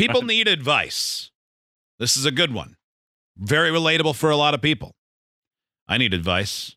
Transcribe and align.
People 0.00 0.22
need 0.34 0.48
advice. 0.48 1.30
This 1.98 2.16
is 2.16 2.24
a 2.24 2.30
good 2.30 2.54
one. 2.54 2.76
Very 3.36 3.70
relatable 3.70 4.16
for 4.16 4.30
a 4.30 4.36
lot 4.36 4.54
of 4.54 4.62
people. 4.62 4.94
I 5.86 5.98
need 5.98 6.14
advice 6.14 6.76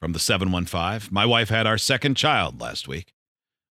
from 0.00 0.12
the 0.12 0.18
715. 0.18 1.12
My 1.12 1.24
wife 1.24 1.50
had 1.50 1.66
our 1.66 1.78
second 1.78 2.16
child 2.16 2.60
last 2.60 2.88
week. 2.88 3.12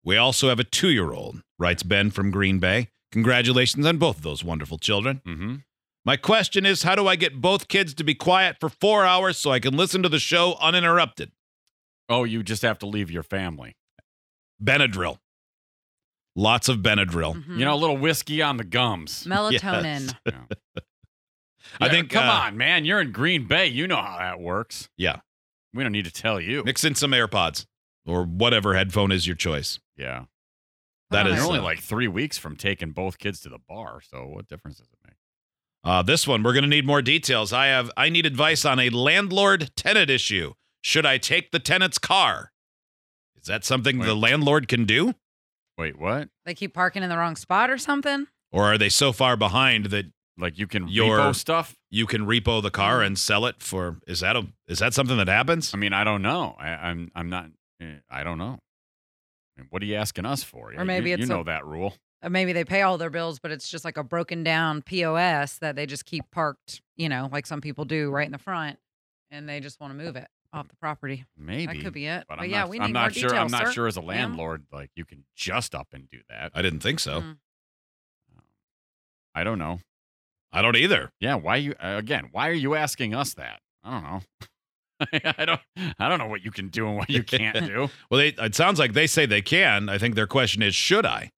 We 0.04 0.18
also 0.18 0.50
have 0.50 0.60
a 0.60 0.64
two 0.64 0.90
year 0.90 1.14
old, 1.14 1.42
writes 1.58 1.82
Ben 1.84 2.12
from 2.12 2.30
Green 2.30 2.60
Bay. 2.60 2.90
Congratulations 3.12 3.86
on 3.86 3.98
both 3.98 4.18
of 4.18 4.24
those 4.24 4.44
wonderful 4.44 4.78
children. 4.78 5.22
Mm-hmm. 5.26 5.56
My 6.06 6.18
question 6.18 6.66
is 6.66 6.84
how 6.84 6.96
do 6.96 7.08
I 7.08 7.16
get 7.16 7.42
both 7.42 7.68
kids 7.68 7.94
to 7.96 8.04
be 8.04 8.16
quiet 8.16 8.58
for 8.60 8.70
four 8.70 9.06
hours 9.06 9.38
so 9.38 9.52
I 9.52 9.60
can 9.60 9.76
listen 9.76 10.04
to 10.04 10.10
the 10.10 10.20
show 10.20 10.58
uninterrupted? 10.62 11.32
Oh, 12.08 12.24
you 12.24 12.44
just 12.44 12.62
have 12.62 12.78
to 12.80 12.86
leave 12.86 13.10
your 13.10 13.24
family. 13.24 13.76
Benadryl. 14.64 15.18
Lots 16.36 16.70
of 16.70 16.78
Benadryl. 16.80 17.44
Mhm. 17.46 17.58
You 17.60 17.66
know, 17.66 17.74
a 17.74 17.76
little 17.76 17.98
whiskey 17.98 18.42
on 18.42 18.58
the 18.58 18.64
gums. 18.64 19.24
melatonin. 19.28 20.14
Yes. 20.14 20.14
Yeah. 20.26 20.44
I 21.80 21.86
Yeah, 21.86 21.92
think, 21.92 22.10
Come 22.10 22.28
uh, 22.28 22.32
on, 22.32 22.58
man. 22.58 22.86
You're 22.86 23.02
in 23.02 23.12
Green 23.12 23.48
Bay. 23.48 23.68
You 23.68 23.88
know 23.88 24.02
how 24.02 24.18
that 24.18 24.40
works. 24.40 24.90
Yeah. 24.98 25.18
We 25.74 25.84
don't 25.84 25.92
need 25.92 26.06
to 26.06 26.12
tell 26.12 26.40
you. 26.40 26.64
Mix 26.66 26.84
in 26.84 26.96
some 26.96 27.12
AirPods 27.12 27.66
or 28.06 28.24
whatever 28.24 28.76
headphone 28.76 29.12
is 29.12 29.26
your 29.28 29.36
choice. 29.36 29.80
Yeah. 29.98 30.26
That 31.12 31.28
Oh, 31.28 31.30
is 31.32 31.36
You're 31.38 31.46
only 31.46 31.60
uh, 31.60 31.64
like 31.64 31.80
three 31.80 32.08
weeks 32.08 32.38
from 32.38 32.56
taking 32.56 32.92
both 32.92 33.20
kids 33.20 33.42
to 33.42 33.50
the 33.50 33.60
bar. 33.70 34.02
So 34.02 34.26
what 34.28 34.48
difference 34.48 34.78
does 34.78 34.88
it 34.88 34.98
make? 35.06 35.16
Uh, 35.84 36.02
this 36.02 36.28
one, 36.28 36.44
we're 36.44 36.54
going 36.54 36.64
to 36.64 36.70
need 36.70 36.86
more 36.86 37.02
details. 37.02 37.52
I 37.54 37.68
have, 37.68 37.90
I 37.98 38.10
need 38.10 38.26
advice 38.26 38.66
on 38.66 38.80
a 38.80 38.90
landlord 38.90 39.72
tenant 39.76 40.10
issue. 40.10 40.54
Should 40.82 41.06
I 41.06 41.18
take 41.18 41.52
the 41.52 41.60
tenant's 41.60 41.98
car? 41.98 42.52
Is 43.40 43.48
that 43.48 43.64
something 43.66 44.00
the 44.00 44.14
landlord 44.16 44.68
can 44.68 44.86
do, 44.86 45.16
Wait, 45.82 45.98
what? 46.00 46.30
They 46.46 46.54
keep 46.54 46.74
parking 46.76 47.02
in 47.02 47.10
the 47.10 47.18
wrong 47.18 47.36
spot 47.36 47.72
or 47.72 47.78
something. 47.80 48.28
or 48.52 48.66
are 48.72 48.78
they 48.78 48.90
so 48.90 49.12
far 49.12 49.36
behind 49.36 49.88
that 49.88 50.06
Like 50.38 50.60
you 50.60 50.68
can 50.68 50.88
Your- 50.88 51.18
repo 51.18 51.36
stuff? 51.36 51.76
you 51.90 52.06
can 52.06 52.26
repo 52.28 52.62
the 52.62 52.70
car 52.70 53.02
and 53.02 53.18
sell 53.18 53.46
it 53.48 53.64
for? 53.64 53.98
Is 54.08 54.20
that 54.20 54.36
a, 54.36 54.48
is 54.68 54.78
that 54.80 54.94
something 54.94 55.18
that 55.18 55.28
happens? 55.28 55.74
I 55.74 55.78
mean, 55.78 55.92
I 55.94 56.04
don't 56.04 56.22
know. 56.22 56.56
I, 56.60 56.70
I'm 56.70 57.12
I'm 57.16 57.30
not. 57.30 57.48
eh, 57.82 57.96
I 58.12 58.24
don't 58.24 58.38
know. 58.38 58.60
I 59.58 59.62
mean, 59.62 59.68
what 59.72 59.82
are 59.82 59.86
you 59.86 59.96
asking 59.96 60.26
us 60.28 60.44
for? 60.44 60.72
Or 60.78 60.86
maybe 60.86 61.10
you, 61.10 61.16
it's 61.16 61.28
you 61.28 61.34
a- 61.34 61.38
know 61.38 61.44
that 61.46 61.66
rule. 61.66 61.96
Or 62.24 62.30
maybe 62.30 62.54
they 62.54 62.64
pay 62.64 62.84
all 62.84 63.00
their 63.00 63.10
bills, 63.10 63.40
but 63.40 63.50
it's 63.52 63.68
just 63.68 63.84
like 63.84 63.98
a 63.98 64.04
broken 64.04 64.44
down 64.44 64.84
POS 64.84 65.58
that 65.58 65.76
they 65.76 65.88
just 65.88 66.06
keep 66.06 66.24
parked, 66.32 66.80
you 66.96 67.10
know, 67.10 67.28
like 67.32 67.48
some 67.48 67.62
people 67.62 67.84
do 67.86 68.12
right 68.12 68.28
in 68.28 68.32
the 68.32 68.38
front, 68.38 68.78
and 69.32 69.50
they 69.50 69.60
just 69.60 69.80
want 69.82 69.98
to 69.98 70.04
move 70.06 70.16
it 70.16 70.28
off 70.54 70.68
the 70.68 70.76
property. 70.76 71.26
Maybe 71.38 71.66
That 71.74 71.82
could 71.84 71.94
be 71.94 72.06
it. 72.08 72.26
But 72.28 72.38
But, 72.38 72.44
I'm 72.44 72.50
yeah, 72.50 72.60
not, 72.62 72.70
we 72.70 72.80
need 72.80 72.86
I'm 72.86 72.94
more 72.94 73.02
not 73.04 73.14
sure. 73.16 73.30
I'm 73.30 73.48
details, 73.48 73.52
not 73.52 73.68
sir. 73.68 73.72
sure 73.74 73.88
as 73.88 73.98
a 73.98 74.02
Yeah. 74.02 74.08
landlord, 74.08 74.66
like 74.72 74.90
you 74.96 75.06
can 75.06 75.24
just 75.36 75.74
up 75.76 75.88
and 75.94 76.10
do 76.10 76.20
that. 76.30 76.52
I 76.54 76.62
didn't 76.62 76.80
think 76.82 77.00
so. 77.00 77.22
Mm. 77.22 77.38
I 79.34 79.44
don't 79.44 79.60
know. 79.60 79.80
I 80.52 80.62
don't 80.62 80.76
either. 80.76 81.12
Yeah, 81.20 81.36
why 81.36 81.56
you 81.58 81.72
uh, 81.82 81.96
again? 81.98 82.30
Why 82.32 82.50
are 82.50 82.54
you 82.54 82.76
asking 82.76 83.16
us 83.16 83.34
that? 83.36 83.62
I 83.84 83.92
don't 83.92 84.04
know. 84.04 84.22
I 85.38 85.46
don't. 85.46 85.62
I 85.98 86.10
don't 86.10 86.20
know 86.20 86.28
what 86.28 86.44
you 86.44 86.52
can 86.52 86.68
do 86.68 86.88
and 86.88 86.98
what 86.98 87.10
you 87.10 87.24
can't 87.24 87.66
do. 87.66 87.90
Well, 88.10 88.18
they, 88.20 88.28
it 88.30 88.54
sounds 88.56 88.78
like 88.78 88.94
they 88.94 89.08
say 89.08 89.26
they 89.26 89.42
can. 89.42 89.88
I 89.90 89.98
think 89.98 90.16
their 90.16 90.28
question 90.28 90.62
is, 90.62 90.76
should 90.76 91.06
I? 91.06 91.32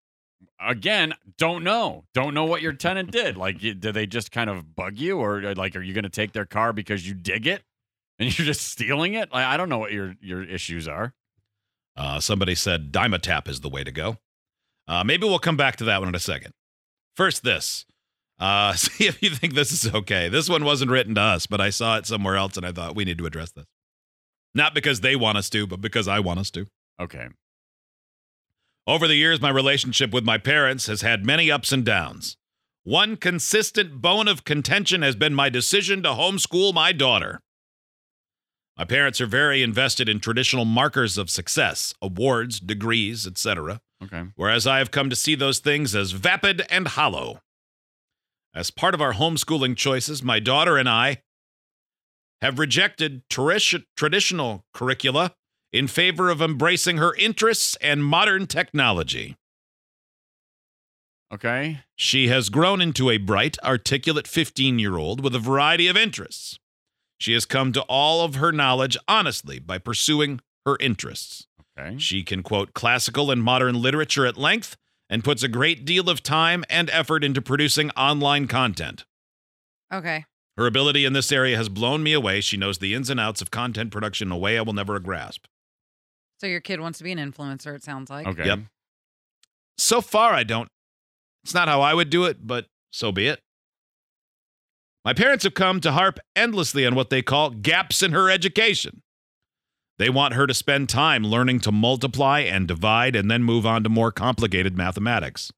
Again, 0.60 1.14
don't 1.38 1.64
know. 1.64 2.06
Don't 2.14 2.34
know 2.34 2.46
what 2.46 2.62
your 2.62 2.74
tenant 2.74 3.12
did. 3.12 3.38
Like, 3.38 3.62
you- 3.62 3.74
did 3.76 3.94
they 3.94 4.06
just 4.08 4.32
kind 4.32 4.50
of 4.50 4.76
bug 4.76 4.98
you, 4.98 5.18
or 5.20 5.54
like, 5.56 5.76
are 5.76 5.82
you 5.82 5.94
going 5.94 6.04
to 6.04 6.10
take 6.10 6.32
their 6.34 6.46
car 6.46 6.74
because 6.74 7.08
you 7.08 7.14
dig 7.14 7.46
it 7.48 7.64
and 8.24 8.38
you're 8.38 8.46
just 8.46 8.68
stealing 8.68 9.14
it? 9.14 9.32
Like, 9.32 9.46
I 9.46 9.58
don't 9.58 9.70
know 9.70 9.80
what 9.80 9.92
your 9.92 10.16
your 10.22 10.44
issues 10.44 10.88
are. 10.88 11.14
Uh, 11.96 12.20
somebody 12.20 12.56
said 12.56 12.92
Dimetapp 12.92 13.48
is 13.48 13.62
the 13.62 13.70
way 13.70 13.84
to 13.84 13.92
go. 13.92 14.18
Uh, 14.88 15.04
maybe 15.04 15.26
we'll 15.26 15.40
come 15.40 15.58
back 15.58 15.76
to 15.78 15.84
that 15.86 16.00
one 16.00 16.10
in 16.10 16.16
a 16.16 16.20
second. 16.20 16.54
First, 17.16 17.44
this. 17.44 17.86
Uh, 18.40 18.74
see 18.76 19.06
if 19.06 19.22
you 19.22 19.30
think 19.30 19.54
this 19.54 19.72
is 19.72 19.94
okay. 19.94 20.30
This 20.30 20.50
one 20.50 20.66
wasn't 20.66 20.92
written 20.92 21.16
to 21.16 21.22
us, 21.22 21.46
but 21.46 21.62
I 21.62 21.70
saw 21.70 21.98
it 21.98 22.06
somewhere 22.06 22.36
else 22.36 22.58
and 22.58 22.66
I 22.66 22.72
thought 22.72 22.96
we 22.96 23.06
need 23.06 23.18
to 23.20 23.26
address 23.26 23.52
this. 23.52 23.66
Not 24.56 24.74
because 24.74 25.02
they 25.02 25.16
want 25.16 25.38
us 25.38 25.50
to, 25.52 25.66
but 25.66 25.82
because 25.82 26.08
I 26.08 26.20
want 26.20 26.40
us 26.40 26.52
to. 26.52 26.68
Okay. 27.00 27.28
Over 28.86 29.08
the 29.08 29.16
years, 29.16 29.42
my 29.42 29.50
relationship 29.50 30.12
with 30.12 30.26
my 30.26 30.38
parents 30.38 30.88
has 30.88 31.02
had 31.02 31.26
many 31.26 31.50
ups 31.50 31.72
and 31.72 31.86
downs. 31.86 32.38
One 32.84 33.16
consistent 33.16 34.02
bone 34.02 34.28
of 34.28 34.44
contention 34.44 35.04
has 35.04 35.16
been 35.16 35.34
my 35.34 35.50
decision 35.50 36.04
to 36.04 36.10
homeschool 36.10 36.74
my 36.74 36.92
daughter. 36.92 37.40
My 38.78 38.86
parents 38.86 39.22
are 39.22 39.28
very 39.28 39.62
invested 39.62 40.10
in 40.10 40.20
traditional 40.20 40.66
markers 40.66 41.18
of 41.18 41.30
success, 41.30 41.94
awards, 42.02 42.60
degrees, 42.60 43.28
etc., 43.28 43.82
Okay. 44.04 44.24
whereas 44.36 44.66
I 44.68 44.80
have 44.80 44.92
come 44.92 45.10
to 45.10 45.16
see 45.16 45.36
those 45.36 45.60
things 45.60 45.96
as 45.96 46.12
vapid 46.12 46.64
and 46.70 46.88
hollow. 46.90 47.42
As 48.54 48.72
part 48.72 48.94
of 48.94 49.02
our 49.02 49.14
homeschooling 49.14 49.78
choices, 49.78 50.22
my 50.24 50.40
daughter 50.40 50.78
and 50.78 50.90
I 50.90 51.22
have 52.42 52.60
rejected 52.60 53.28
tradi- 53.30 53.86
traditional 53.96 54.66
curricula 54.74 55.36
in 55.72 55.88
favor 55.88 56.30
of 56.30 56.42
embracing 56.42 56.98
her 56.98 57.16
interests 57.16 57.78
and 57.78 58.04
modern 58.04 58.46
technology. 58.48 59.38
Okay. 61.34 61.80
She 61.96 62.28
has 62.28 62.50
grown 62.50 62.82
into 62.82 63.10
a 63.10 63.18
bright, 63.18 63.58
articulate 63.64 64.28
15 64.28 64.78
year 64.78 64.98
old 64.98 65.24
with 65.24 65.34
a 65.34 65.40
variety 65.40 65.88
of 65.88 65.96
interests. 65.98 66.60
She 67.24 67.32
has 67.36 67.46
come 67.46 67.72
to 67.72 67.82
all 67.84 68.26
of 68.26 68.36
her 68.36 68.52
knowledge 68.52 68.98
honestly 69.08 69.58
by 69.58 69.78
pursuing 69.78 70.42
her 70.66 70.76
interests. 70.82 71.48
Okay. 71.80 71.98
She 71.98 72.22
can 72.22 72.44
quote 72.44 72.74
classical 72.74 73.32
and 73.32 73.42
modern 73.42 73.82
literature 73.82 74.26
at 74.26 74.36
length 74.36 74.76
and 75.10 75.24
puts 75.24 75.42
a 75.42 75.48
great 75.48 75.86
deal 75.86 76.10
of 76.10 76.22
time 76.22 76.66
and 76.70 76.90
effort 76.90 77.24
into 77.24 77.42
producing 77.42 77.92
online 77.92 78.50
content. 78.50 79.06
Okay. 79.94 80.26
Her 80.58 80.68
ability 80.68 81.06
in 81.06 81.14
this 81.14 81.32
area 81.32 81.56
has 81.56 81.70
blown 81.70 82.04
me 82.04 82.12
away. 82.12 82.42
She 82.42 82.58
knows 82.58 82.80
the 82.80 82.94
ins 82.94 83.10
and 83.10 83.22
outs 83.22 83.42
of 83.42 83.52
content 83.52 83.90
production 83.90 84.28
in 84.28 84.34
a 84.34 84.38
way 84.38 84.58
I 84.58 84.62
will 84.62 84.74
never 84.74 85.00
grasp. 85.00 85.46
So 86.42 86.48
your 86.48 86.60
kid 86.60 86.82
wants 86.82 86.98
to 86.98 87.06
be 87.06 87.14
an 87.14 87.20
influencer, 87.20 87.74
it 87.74 87.86
sounds 87.86 88.10
like. 88.10 88.28
Okay. 88.28 88.48
Yep. 88.48 88.60
So 89.78 90.02
far, 90.02 90.34
I 90.34 90.44
don't. 90.44 90.68
It's 91.46 91.54
not 91.54 91.70
how 91.70 91.80
I 91.80 91.94
would 91.94 92.10
do 92.10 92.26
it, 92.26 92.46
but 92.46 92.66
so 92.92 93.14
be 93.14 93.28
it. 93.30 93.40
My 95.06 95.14
parents 95.14 95.44
have 95.44 95.54
come 95.54 95.82
to 95.82 95.92
harp 95.92 96.20
endlessly 96.36 96.86
on 96.86 96.96
what 96.96 97.10
they 97.10 97.22
call 97.22 97.50
gaps 97.50 98.02
in 98.02 98.14
her 98.14 98.30
education. 98.30 99.02
They 99.98 100.10
want 100.10 100.34
her 100.34 100.48
to 100.48 100.54
spend 100.54 100.90
time 100.90 101.24
learning 101.24 101.60
to 101.62 101.72
multiply 101.72 102.40
and 102.40 102.68
divide 102.68 103.16
and 103.16 103.30
then 103.30 103.44
move 103.44 103.66
on 103.66 103.84
to 103.84 103.90
more 103.90 104.12
complicated 104.12 104.78
mathematics. 104.78 105.52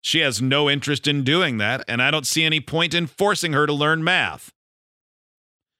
She 0.00 0.20
has 0.20 0.40
no 0.40 0.70
interest 0.70 1.08
in 1.08 1.24
doing 1.24 1.58
that, 1.58 1.84
and 1.88 2.00
I 2.00 2.12
don't 2.12 2.26
see 2.26 2.44
any 2.44 2.60
point 2.60 2.94
in 2.94 3.08
forcing 3.08 3.52
her 3.54 3.66
to 3.66 3.72
learn 3.72 4.04
math. 4.04 4.52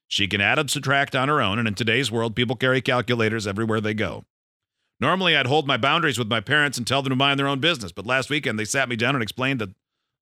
She 0.08 0.26
can 0.26 0.40
add 0.40 0.58
and 0.58 0.70
subtract 0.70 1.14
on 1.14 1.28
her 1.28 1.40
own, 1.40 1.58
and 1.58 1.68
in 1.68 1.74
today's 1.74 2.10
world, 2.10 2.34
people 2.34 2.56
carry 2.56 2.80
calculators 2.80 3.46
everywhere 3.46 3.80
they 3.80 3.94
go. 3.94 4.24
Normally, 5.00 5.36
I'd 5.36 5.46
hold 5.46 5.66
my 5.66 5.76
boundaries 5.76 6.18
with 6.18 6.28
my 6.28 6.40
parents 6.40 6.76
and 6.76 6.86
tell 6.86 7.02
them 7.02 7.10
to 7.10 7.16
mind 7.16 7.38
their 7.38 7.48
own 7.48 7.60
business, 7.60 7.92
but 7.92 8.06
last 8.06 8.30
weekend 8.30 8.58
they 8.58 8.64
sat 8.64 8.88
me 8.88 8.96
down 8.96 9.14
and 9.14 9.22
explained 9.22 9.60
that 9.60 9.70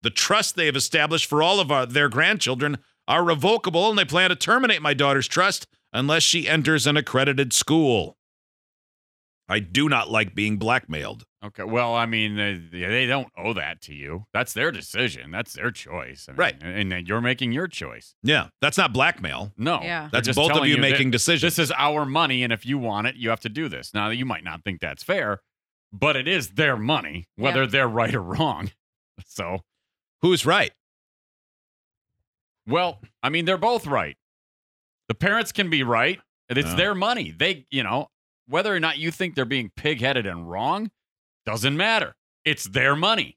the 0.04 0.10
trust 0.10 0.54
they 0.54 0.66
have 0.66 0.76
established 0.76 1.26
for 1.28 1.42
all 1.42 1.58
of 1.58 1.72
our, 1.72 1.84
their 1.86 2.08
grandchildren 2.08 2.78
are 3.08 3.24
revocable, 3.24 3.90
and 3.90 3.98
they 3.98 4.04
plan 4.04 4.30
to 4.30 4.36
terminate 4.36 4.80
my 4.80 4.94
daughter's 4.94 5.26
trust 5.26 5.66
unless 5.92 6.22
she 6.22 6.48
enters 6.48 6.86
an 6.86 6.96
accredited 6.96 7.52
school. 7.52 8.16
I 9.48 9.58
do 9.58 9.88
not 9.90 10.10
like 10.10 10.34
being 10.34 10.56
blackmailed. 10.56 11.24
Okay. 11.44 11.64
Well, 11.64 11.94
I 11.94 12.06
mean, 12.06 12.36
they, 12.36 12.54
they 12.78 13.06
don't 13.06 13.28
owe 13.36 13.52
that 13.52 13.82
to 13.82 13.94
you. 13.94 14.24
That's 14.32 14.54
their 14.54 14.72
decision. 14.72 15.30
That's 15.30 15.52
their 15.52 15.70
choice. 15.70 16.24
I 16.28 16.32
mean, 16.32 16.38
Right. 16.38 16.54
And, 16.62 16.90
and 16.94 17.06
you're 17.06 17.20
making 17.20 17.52
your 17.52 17.68
choice. 17.68 18.14
Yeah, 18.22 18.48
that's 18.62 18.78
not 18.78 18.94
blackmail. 18.94 19.52
No. 19.58 19.82
Yeah. 19.82 20.08
That's 20.10 20.26
just 20.26 20.36
both 20.38 20.50
of 20.50 20.54
telling 20.54 20.70
you 20.70 20.76
that 20.76 20.80
making 20.80 21.10
decisions. 21.10 21.42
This 21.56 21.58
is 21.62 21.72
our 21.76 22.06
money, 22.06 22.42
and 22.42 22.52
if 22.54 22.64
you 22.64 22.78
want 22.78 23.06
it, 23.06 23.16
you 23.16 23.28
have 23.28 23.40
to 23.40 23.50
do 23.50 23.68
this. 23.68 23.92
Now, 23.92 24.08
you 24.08 24.24
might 24.24 24.44
not 24.44 24.64
think 24.64 24.80
that's 24.80 25.02
fair, 25.02 25.40
but 25.92 26.16
it 26.16 26.26
is 26.26 26.50
their 26.52 26.78
money, 26.78 27.26
whether 27.36 27.64
Yeah. 27.64 27.68
they're 27.70 27.88
right 27.88 28.14
or 28.14 28.22
wrong. 28.22 28.70
So, 29.26 29.60
Who's 30.22 30.46
right? 30.46 30.72
well, 32.66 33.00
I 33.22 33.28
mean, 33.28 33.44
they're 33.44 33.58
both 33.58 33.86
right. 33.86 34.16
The 35.08 35.14
parents 35.14 35.52
can 35.52 35.68
be 35.68 35.82
right. 35.82 36.18
and 36.48 36.58
It's 36.58 36.68
Yeah. 36.70 36.74
their 36.76 36.94
money. 36.94 37.30
They, 37.30 37.66
you 37.70 37.82
know, 37.82 38.10
whether 38.46 38.74
or 38.74 38.80
not 38.80 38.96
you 38.98 39.10
think 39.10 39.34
they're 39.34 39.44
being 39.44 39.70
pig-headed 39.76 40.26
and 40.26 40.50
wrong 40.50 40.90
doesn't 41.46 41.76
matter. 41.76 42.14
It's 42.44 42.64
their 42.64 42.94
money. 42.96 43.36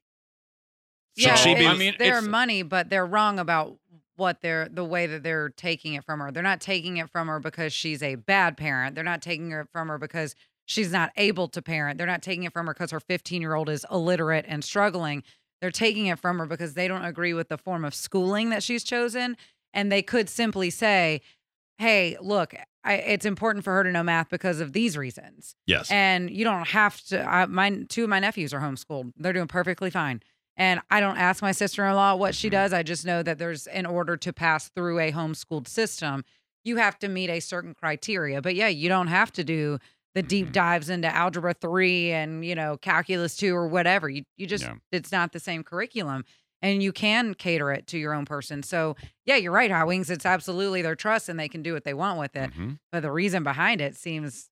Should 1.18 1.26
yeah, 1.26 1.34
she 1.36 1.54
be- 1.54 1.60
it's 1.64 1.68
I 1.70 1.74
mean, 1.76 1.94
their 1.98 2.22
money, 2.22 2.62
but 2.62 2.88
they're 2.90 3.06
wrong 3.06 3.38
about 3.38 3.78
what 4.16 4.40
they're 4.40 4.68
the 4.68 4.84
way 4.84 5.06
that 5.06 5.22
they're 5.22 5.48
taking 5.50 5.94
it 5.94 6.04
from 6.04 6.20
her. 6.20 6.30
They're 6.32 6.42
not 6.42 6.60
taking 6.60 6.96
it 6.98 7.08
from 7.10 7.28
her 7.28 7.38
because 7.40 7.72
she's 7.72 8.02
a 8.02 8.14
bad 8.16 8.56
parent. 8.56 8.94
They're 8.94 9.04
not 9.04 9.22
taking 9.22 9.50
it 9.52 9.68
from 9.72 9.88
her 9.88 9.98
because 9.98 10.34
she's 10.66 10.90
not 10.92 11.12
able 11.16 11.48
to 11.48 11.62
parent. 11.62 11.98
They're 11.98 12.06
not 12.06 12.22
taking 12.22 12.44
it 12.44 12.52
from 12.52 12.66
her 12.66 12.74
because 12.74 12.90
her 12.92 13.00
15 13.00 13.40
year 13.42 13.54
old 13.54 13.68
is 13.68 13.84
illiterate 13.90 14.44
and 14.48 14.62
struggling. 14.64 15.22
They're 15.60 15.70
taking 15.70 16.06
it 16.06 16.18
from 16.18 16.38
her 16.38 16.46
because 16.46 16.74
they 16.74 16.88
don't 16.88 17.04
agree 17.04 17.34
with 17.34 17.48
the 17.48 17.58
form 17.58 17.84
of 17.84 17.94
schooling 17.94 18.50
that 18.50 18.62
she's 18.62 18.84
chosen. 18.84 19.36
And 19.74 19.90
they 19.92 20.02
could 20.02 20.28
simply 20.28 20.70
say, 20.70 21.20
hey, 21.78 22.16
look, 22.20 22.54
I, 22.84 22.94
it's 22.94 23.26
important 23.26 23.64
for 23.64 23.72
her 23.74 23.84
to 23.84 23.92
know 23.92 24.02
math 24.02 24.30
because 24.30 24.60
of 24.60 24.72
these 24.72 24.96
reasons. 24.96 25.54
Yes. 25.66 25.90
And 25.90 26.30
you 26.30 26.44
don't 26.44 26.66
have 26.68 27.00
to. 27.06 27.22
I, 27.22 27.46
my 27.46 27.84
two 27.88 28.04
of 28.04 28.08
my 28.08 28.20
nephews 28.20 28.54
are 28.54 28.60
homeschooled. 28.60 29.12
They're 29.16 29.32
doing 29.32 29.48
perfectly 29.48 29.90
fine. 29.90 30.22
And 30.56 30.80
I 30.90 31.00
don't 31.00 31.18
ask 31.18 31.40
my 31.40 31.52
sister 31.52 31.86
in 31.86 31.94
law 31.94 32.16
what 32.16 32.34
she 32.34 32.48
mm-hmm. 32.48 32.54
does. 32.54 32.72
I 32.72 32.82
just 32.82 33.06
know 33.06 33.22
that 33.22 33.38
there's, 33.38 33.66
in 33.68 33.86
order 33.86 34.16
to 34.16 34.32
pass 34.32 34.68
through 34.70 34.98
a 34.98 35.12
homeschooled 35.12 35.68
system, 35.68 36.24
you 36.64 36.76
have 36.76 36.98
to 36.98 37.08
meet 37.08 37.30
a 37.30 37.40
certain 37.40 37.74
criteria. 37.74 38.42
But 38.42 38.56
yeah, 38.56 38.68
you 38.68 38.88
don't 38.88 39.06
have 39.06 39.32
to 39.32 39.44
do 39.44 39.78
the 40.18 40.22
deep 40.28 40.48
Mhm. 40.48 40.52
dives 40.52 40.90
into 40.90 41.06
algebra 41.14 41.54
three 41.54 42.10
and, 42.10 42.44
you 42.44 42.56
know, 42.56 42.76
calculus 42.76 43.36
two 43.36 43.54
or 43.54 43.68
whatever. 43.68 44.08
You, 44.08 44.24
you 44.36 44.48
just, 44.48 44.64
Yeah. 44.64 44.74
it's 44.90 45.12
not 45.12 45.32
the 45.32 45.38
same 45.38 45.62
curriculum 45.62 46.24
and 46.60 46.82
you 46.82 46.90
can 46.90 47.34
cater 47.34 47.70
it 47.70 47.86
to 47.86 47.98
your 47.98 48.12
own 48.14 48.24
person. 48.24 48.64
So 48.64 48.96
yeah, 49.24 49.36
you're 49.36 49.52
right, 49.52 49.70
Hot 49.70 49.86
Wings. 49.86 50.10
It's 50.10 50.26
absolutely 50.26 50.82
their 50.82 50.96
trust 50.96 51.28
and 51.28 51.38
they 51.38 51.48
can 51.48 51.62
do 51.62 51.72
what 51.72 51.84
they 51.84 51.94
want 51.94 52.18
with 52.18 52.34
it. 52.34 52.50
Mhm. 52.52 52.80
But 52.90 53.02
the 53.02 53.12
reason 53.12 53.44
behind 53.44 53.80
it 53.80 53.94
seems 53.94 54.50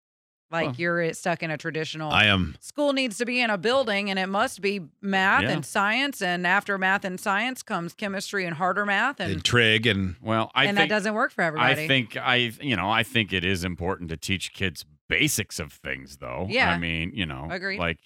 like 0.52 0.66
Well- 0.66 0.74
you're 0.78 1.12
stuck 1.14 1.42
in 1.42 1.50
a 1.50 1.56
traditional 1.56 2.12
I 2.12 2.26
am. 2.26 2.54
school 2.60 2.92
needs 2.92 3.18
to 3.18 3.24
be 3.24 3.40
in 3.40 3.50
a 3.50 3.58
building 3.58 4.08
and 4.08 4.20
it 4.20 4.28
must 4.28 4.60
be 4.60 4.82
math 5.02 5.42
Yeah. 5.42 5.50
and 5.50 5.66
science 5.66 6.22
and 6.22 6.46
after 6.46 6.78
math 6.78 7.04
and 7.04 7.18
science 7.18 7.64
comes 7.64 7.92
chemistry 7.94 8.44
and 8.46 8.54
harder 8.54 8.86
math 8.86 9.18
and 9.18 9.32
And 9.32 9.44
trig 9.44 9.88
and 9.88 10.14
Well, 10.20 10.52
I 10.54 10.66
and 10.66 10.78
that 10.78 10.88
doesn't 10.88 11.14
work 11.14 11.32
for 11.32 11.42
everybody. 11.42 11.82
I 11.82 11.88
think 11.88 12.16
I 12.16 12.36
you 12.62 12.76
know 12.76 12.88
I 12.88 13.02
think 13.02 13.32
it 13.32 13.44
is 13.44 13.64
important 13.64 14.08
to 14.10 14.16
teach 14.16 14.52
kids 14.52 14.84
basics 15.08 15.58
of 15.58 15.72
things 15.72 16.18
though. 16.18 16.46
Yeah. 16.48 16.70
I 16.70 16.78
mean, 16.78 17.12
you 17.14 17.26
know, 17.26 17.48
Agreed. 17.50 17.78
like 17.78 17.98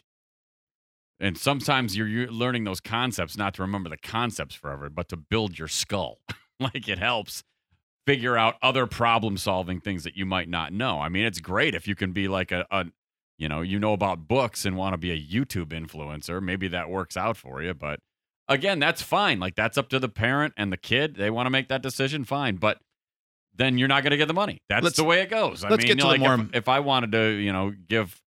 and 1.20 1.36
sometimes 1.36 1.96
you're, 1.96 2.08
you're 2.08 2.30
learning 2.30 2.64
those 2.64 2.80
concepts 2.80 3.36
not 3.36 3.54
to 3.54 3.62
remember 3.62 3.90
the 3.90 3.98
concepts 3.98 4.54
forever, 4.54 4.88
but 4.88 5.08
to 5.10 5.16
build 5.18 5.58
your 5.58 5.68
skull. 5.68 6.18
like 6.60 6.88
it 6.88 6.98
helps 6.98 7.42
figure 8.06 8.36
out 8.36 8.56
other 8.62 8.86
problem 8.86 9.36
solving 9.36 9.80
things 9.80 10.04
that 10.04 10.16
you 10.16 10.24
might 10.24 10.48
not 10.48 10.72
know. 10.72 10.98
I 11.00 11.10
mean, 11.10 11.24
it's 11.24 11.38
great 11.38 11.74
if 11.74 11.86
you 11.86 11.94
can 11.94 12.12
be 12.12 12.26
like 12.26 12.50
a, 12.50 12.66
a 12.70 12.86
you 13.36 13.48
know, 13.48 13.60
you 13.60 13.78
know 13.78 13.92
about 13.92 14.28
books 14.28 14.64
and 14.64 14.76
want 14.76 14.94
to 14.94 14.98
be 14.98 15.10
a 15.10 15.18
YouTube 15.18 15.68
influencer. 15.68 16.42
Maybe 16.42 16.68
that 16.68 16.90
works 16.90 17.16
out 17.16 17.36
for 17.36 17.62
you, 17.62 17.72
but 17.74 18.00
again, 18.48 18.78
that's 18.78 19.00
fine. 19.00 19.40
Like 19.40 19.54
that's 19.54 19.78
up 19.78 19.88
to 19.90 19.98
the 19.98 20.08
parent 20.08 20.54
and 20.56 20.72
the 20.72 20.76
kid. 20.76 21.16
They 21.16 21.30
want 21.30 21.46
to 21.46 21.50
make 21.50 21.68
that 21.68 21.82
decision, 21.82 22.24
fine. 22.24 22.56
But 22.56 22.78
then 23.60 23.78
you're 23.78 23.88
not 23.88 24.02
going 24.02 24.10
to 24.12 24.16
get 24.16 24.26
the 24.28 24.34
money. 24.34 24.62
That's 24.68 24.82
Let's- 24.84 24.96
the 24.96 25.04
way 25.04 25.20
it 25.22 25.30
goes. 25.30 25.62
I 25.64 25.68
let's 25.68 25.82
mean, 25.84 25.96
get 25.96 26.00
to 26.00 26.06
like 26.06 26.20
the 26.20 26.26
more- 26.36 26.46
if, 26.46 26.54
if 26.54 26.68
I 26.68 26.80
wanted 26.80 27.12
to, 27.12 27.28
you 27.32 27.52
know, 27.52 27.72
give, 27.88 28.20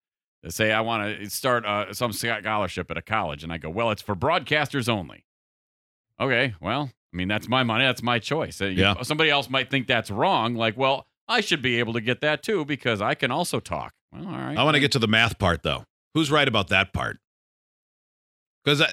say, 0.50 0.72
I 0.72 0.82
want 0.82 1.20
to 1.20 1.30
start 1.30 1.66
uh, 1.66 1.94
some 1.94 2.14
scholarship 2.14 2.92
at 2.92 2.98
a 2.98 3.02
college, 3.02 3.44
and 3.44 3.52
I 3.52 3.58
go, 3.58 3.70
well, 3.70 3.92
it's 3.92 4.02
for 4.02 4.16
broadcasters 4.16 4.88
only. 4.90 5.26
Okay, 6.20 6.54
well, 6.62 6.92
I 7.14 7.18
mean, 7.18 7.28
that's 7.28 7.48
my 7.50 7.64
money. 7.64 7.84
That's 7.86 8.04
my 8.04 8.20
choice. 8.20 8.62
Uh, 8.62 8.66
Yeah. 8.66 9.02
Somebody 9.02 9.30
else 9.30 9.50
might 9.50 9.70
think 9.72 9.88
that's 9.88 10.12
wrong. 10.12 10.56
Like, 10.56 10.78
well, 10.78 11.08
I 11.28 11.42
should 11.42 11.62
be 11.62 11.80
able 11.80 11.94
to 11.94 12.02
get 12.02 12.22
that 12.22 12.44
too 12.44 12.66
because 12.66 13.02
I 13.02 13.16
can 13.16 13.32
also 13.32 13.60
talk. 13.60 13.94
Well, 14.12 14.26
all 14.28 14.32
right. 14.32 14.58
I 14.58 14.64
want 14.64 14.76
to 14.76 14.80
get 14.80 14.92
to 14.94 15.00
the 15.00 15.08
math 15.08 15.40
part 15.40 15.64
though. 15.64 15.86
Who's 16.14 16.30
right 16.30 16.48
about 16.48 16.68
that 16.70 16.94
part? 16.94 17.18
Because 18.64 18.84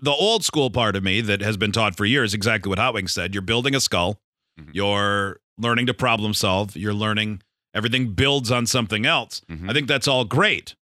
the 0.00 0.10
old 0.10 0.44
school 0.44 0.70
part 0.70 0.96
of 0.96 1.02
me 1.02 1.20
that 1.22 1.40
has 1.42 1.56
been 1.56 1.72
taught 1.72 1.96
for 1.96 2.04
years, 2.04 2.32
exactly 2.34 2.68
what 2.70 2.78
Hot 2.78 2.94
Wings 2.94 3.12
said. 3.12 3.34
You're 3.34 3.42
building 3.42 3.74
a 3.74 3.80
skull. 3.80 4.20
Mhm. 4.58 4.70
You're 4.72 5.40
learning 5.60 5.86
to 5.86 5.94
problem 5.94 6.34
solve. 6.34 6.76
You're 6.76 6.94
learning 6.94 7.42
everything 7.74 8.12
builds 8.14 8.50
on 8.50 8.66
something 8.66 9.06
else. 9.06 9.42
Mhm. 9.50 9.70
I 9.70 9.72
think 9.72 9.86
that's 9.88 10.08
all 10.08 10.24
great. 10.24 10.74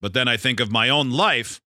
But 0.00 0.12
then 0.14 0.28
I 0.28 0.36
think 0.36 0.60
of 0.60 0.70
my 0.70 0.88
own 0.88 1.10
life, 1.10 1.60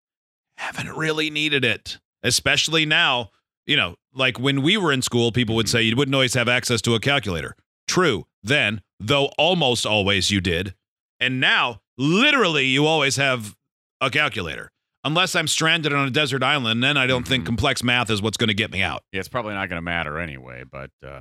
haven't 0.56 0.90
really 0.96 1.30
needed 1.30 1.64
it, 1.64 1.98
especially 2.22 2.84
now. 2.84 3.30
You 3.66 3.76
know, 3.76 3.96
like 4.12 4.38
when 4.38 4.62
we 4.62 4.76
were 4.76 4.92
in 4.92 5.00
school, 5.02 5.32
people 5.32 5.54
would 5.56 5.66
Mhm. 5.66 5.70
say 5.70 5.82
you 5.82 5.96
wouldn't 5.96 6.14
always 6.14 6.34
have 6.34 6.48
access 6.48 6.82
to 6.82 6.94
a 6.94 7.00
calculator. 7.00 7.56
True, 7.88 8.26
then, 8.42 8.82
though 9.00 9.26
almost 9.38 9.86
always 9.86 10.30
you 10.30 10.40
did. 10.40 10.74
And 11.20 11.40
now, 11.40 11.80
literally, 11.96 12.66
you 12.66 12.86
always 12.86 13.16
have 13.16 13.56
a 14.00 14.10
calculator. 14.10 14.70
Unless 15.04 15.34
I'm 15.36 15.46
stranded 15.48 15.92
on 15.92 16.06
a 16.06 16.10
desert 16.10 16.42
island, 16.42 16.82
then 16.82 16.96
I 16.96 17.06
don't 17.06 17.26
think 17.28 17.44
Mhm. 17.44 17.46
complex 17.46 17.82
math 17.82 18.10
is 18.10 18.20
what's 18.22 18.36
going 18.38 18.48
to 18.48 18.54
get 18.54 18.70
me 18.70 18.82
out. 18.82 19.04
Yeah, 19.12 19.20
it's 19.20 19.28
probably 19.28 19.54
not 19.54 19.68
going 19.68 19.76
to 19.78 19.82
matter 19.82 20.18
anyway, 20.18 20.64
but 20.70 20.90
uh, 21.06 21.20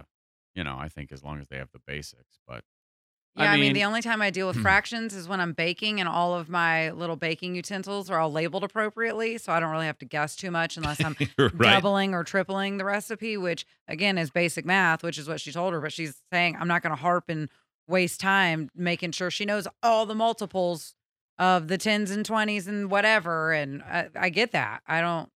you 0.56 0.64
know, 0.64 0.78
I 0.80 0.88
think 0.90 1.12
as 1.12 1.24
long 1.24 1.40
as 1.40 1.48
they 1.48 1.58
have 1.58 1.72
the 1.72 1.80
basics. 1.86 2.40
But 2.48 2.64
yeah, 3.36 3.46
I 3.52 3.54
mean, 3.56 3.62
mean- 3.62 3.74
the 3.74 3.84
only 3.86 4.02
time 4.04 4.22
I 4.22 4.30
deal 4.30 4.46
with 4.48 4.58
Hmm. 4.58 4.62
fractions 4.62 5.14
is 5.16 5.28
when 5.28 5.40
I'm 5.42 5.54
baking 5.54 6.00
and 6.00 6.08
all 6.08 6.36
of 6.36 6.50
my 6.50 6.92
little 6.92 7.16
baking 7.16 7.56
utensils 7.56 8.10
are 8.12 8.20
all 8.20 8.32
labeled 8.32 8.64
appropriately. 8.64 9.38
So 9.40 9.52
I 9.52 9.60
don't 9.60 9.72
really 9.72 9.88
have 9.88 9.98
to 10.00 10.06
guess 10.06 10.36
too 10.36 10.52
much 10.52 10.78
unless 10.78 11.04
I'm 11.04 11.16
right. 11.40 11.58
doubling 11.58 12.14
or 12.14 12.24
tripling 12.24 12.78
the 12.78 12.86
recipe, 12.86 13.36
which 13.38 13.66
again 13.88 14.18
is 14.20 14.30
basic 14.30 14.66
math, 14.66 15.02
which 15.02 15.18
is 15.18 15.28
what 15.28 15.42
she 15.42 15.52
told 15.52 15.74
her. 15.74 15.82
But 15.82 15.92
she's 15.94 16.16
saying, 16.32 16.58
I'm 16.60 16.68
not 16.68 16.84
going 16.84 16.96
to 16.96 17.02
harp 17.02 17.26
and 17.30 17.50
waste 17.88 18.20
time 18.20 18.70
making 18.76 19.12
sure 19.12 19.32
she 19.32 19.46
knows 19.46 19.68
all 19.82 20.06
the 20.06 20.16
multiples 20.16 20.94
of 21.40 21.68
the 21.68 21.80
tens 21.80 22.12
and 22.12 22.24
twenties 22.24 22.68
and 22.68 22.92
whatever. 22.92 23.52
And 23.52 23.82
I, 23.82 24.10
I 24.16 24.30
get 24.30 24.52
that. 24.52 24.84
I 24.88 25.02
don't, 25.02 25.30